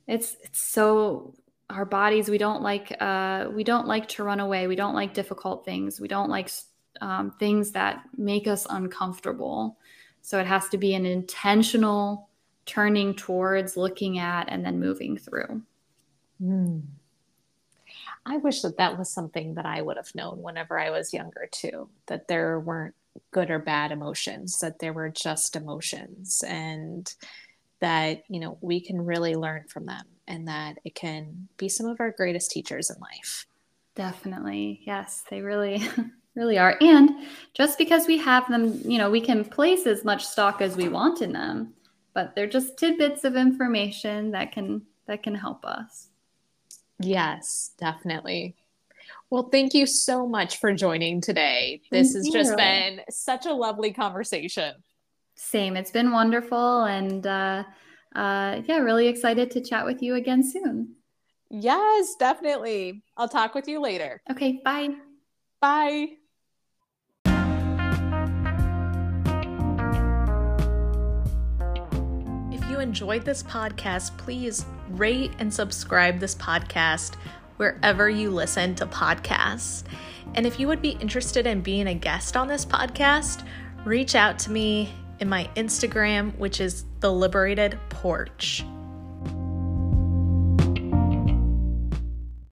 [0.08, 1.34] it's it's so
[1.70, 5.14] our bodies we don't like uh, we don't like to run away we don't like
[5.14, 6.50] difficult things we don't like
[7.02, 9.78] um, things that make us uncomfortable
[10.22, 12.30] so it has to be an intentional
[12.68, 15.64] turning towards, looking at, and then moving through.
[16.42, 16.84] Mm.
[18.26, 21.48] I wish that that was something that I would have known whenever I was younger,
[21.52, 22.94] too, that there weren't
[23.32, 27.12] good or bad emotions, that there were just emotions, and
[27.80, 31.86] that, you know, we can really learn from them and that it can be some
[31.86, 33.46] of our greatest teachers in life.
[33.96, 34.82] Definitely.
[34.86, 35.82] Yes, they really.
[36.36, 37.10] really are and
[37.56, 40.88] just because we have them you know we can place as much stock as we
[40.88, 41.74] want in them
[42.18, 46.08] but they're just tidbits of information that can that can help us.
[47.00, 48.56] Yes, definitely.
[49.30, 51.80] Well, thank you so much for joining today.
[51.92, 52.34] This thank has you.
[52.34, 54.74] just been such a lovely conversation.
[55.36, 55.78] Same.
[55.78, 56.86] It's been wonderful.
[56.86, 57.64] And uh,
[58.16, 60.96] uh, yeah, really excited to chat with you again soon.
[61.52, 63.04] Yes, definitely.
[63.16, 64.24] I'll talk with you later.
[64.32, 64.60] Okay.
[64.66, 64.90] Bye.
[65.62, 66.08] Bye.
[72.78, 77.16] You enjoyed this podcast, please rate and subscribe this podcast
[77.58, 79.84] wherever you listen to podcasts.
[80.36, 83.48] And if you would be interested in being a guest on this podcast,
[83.84, 88.64] reach out to me in my Instagram, which is the Liberated Porch.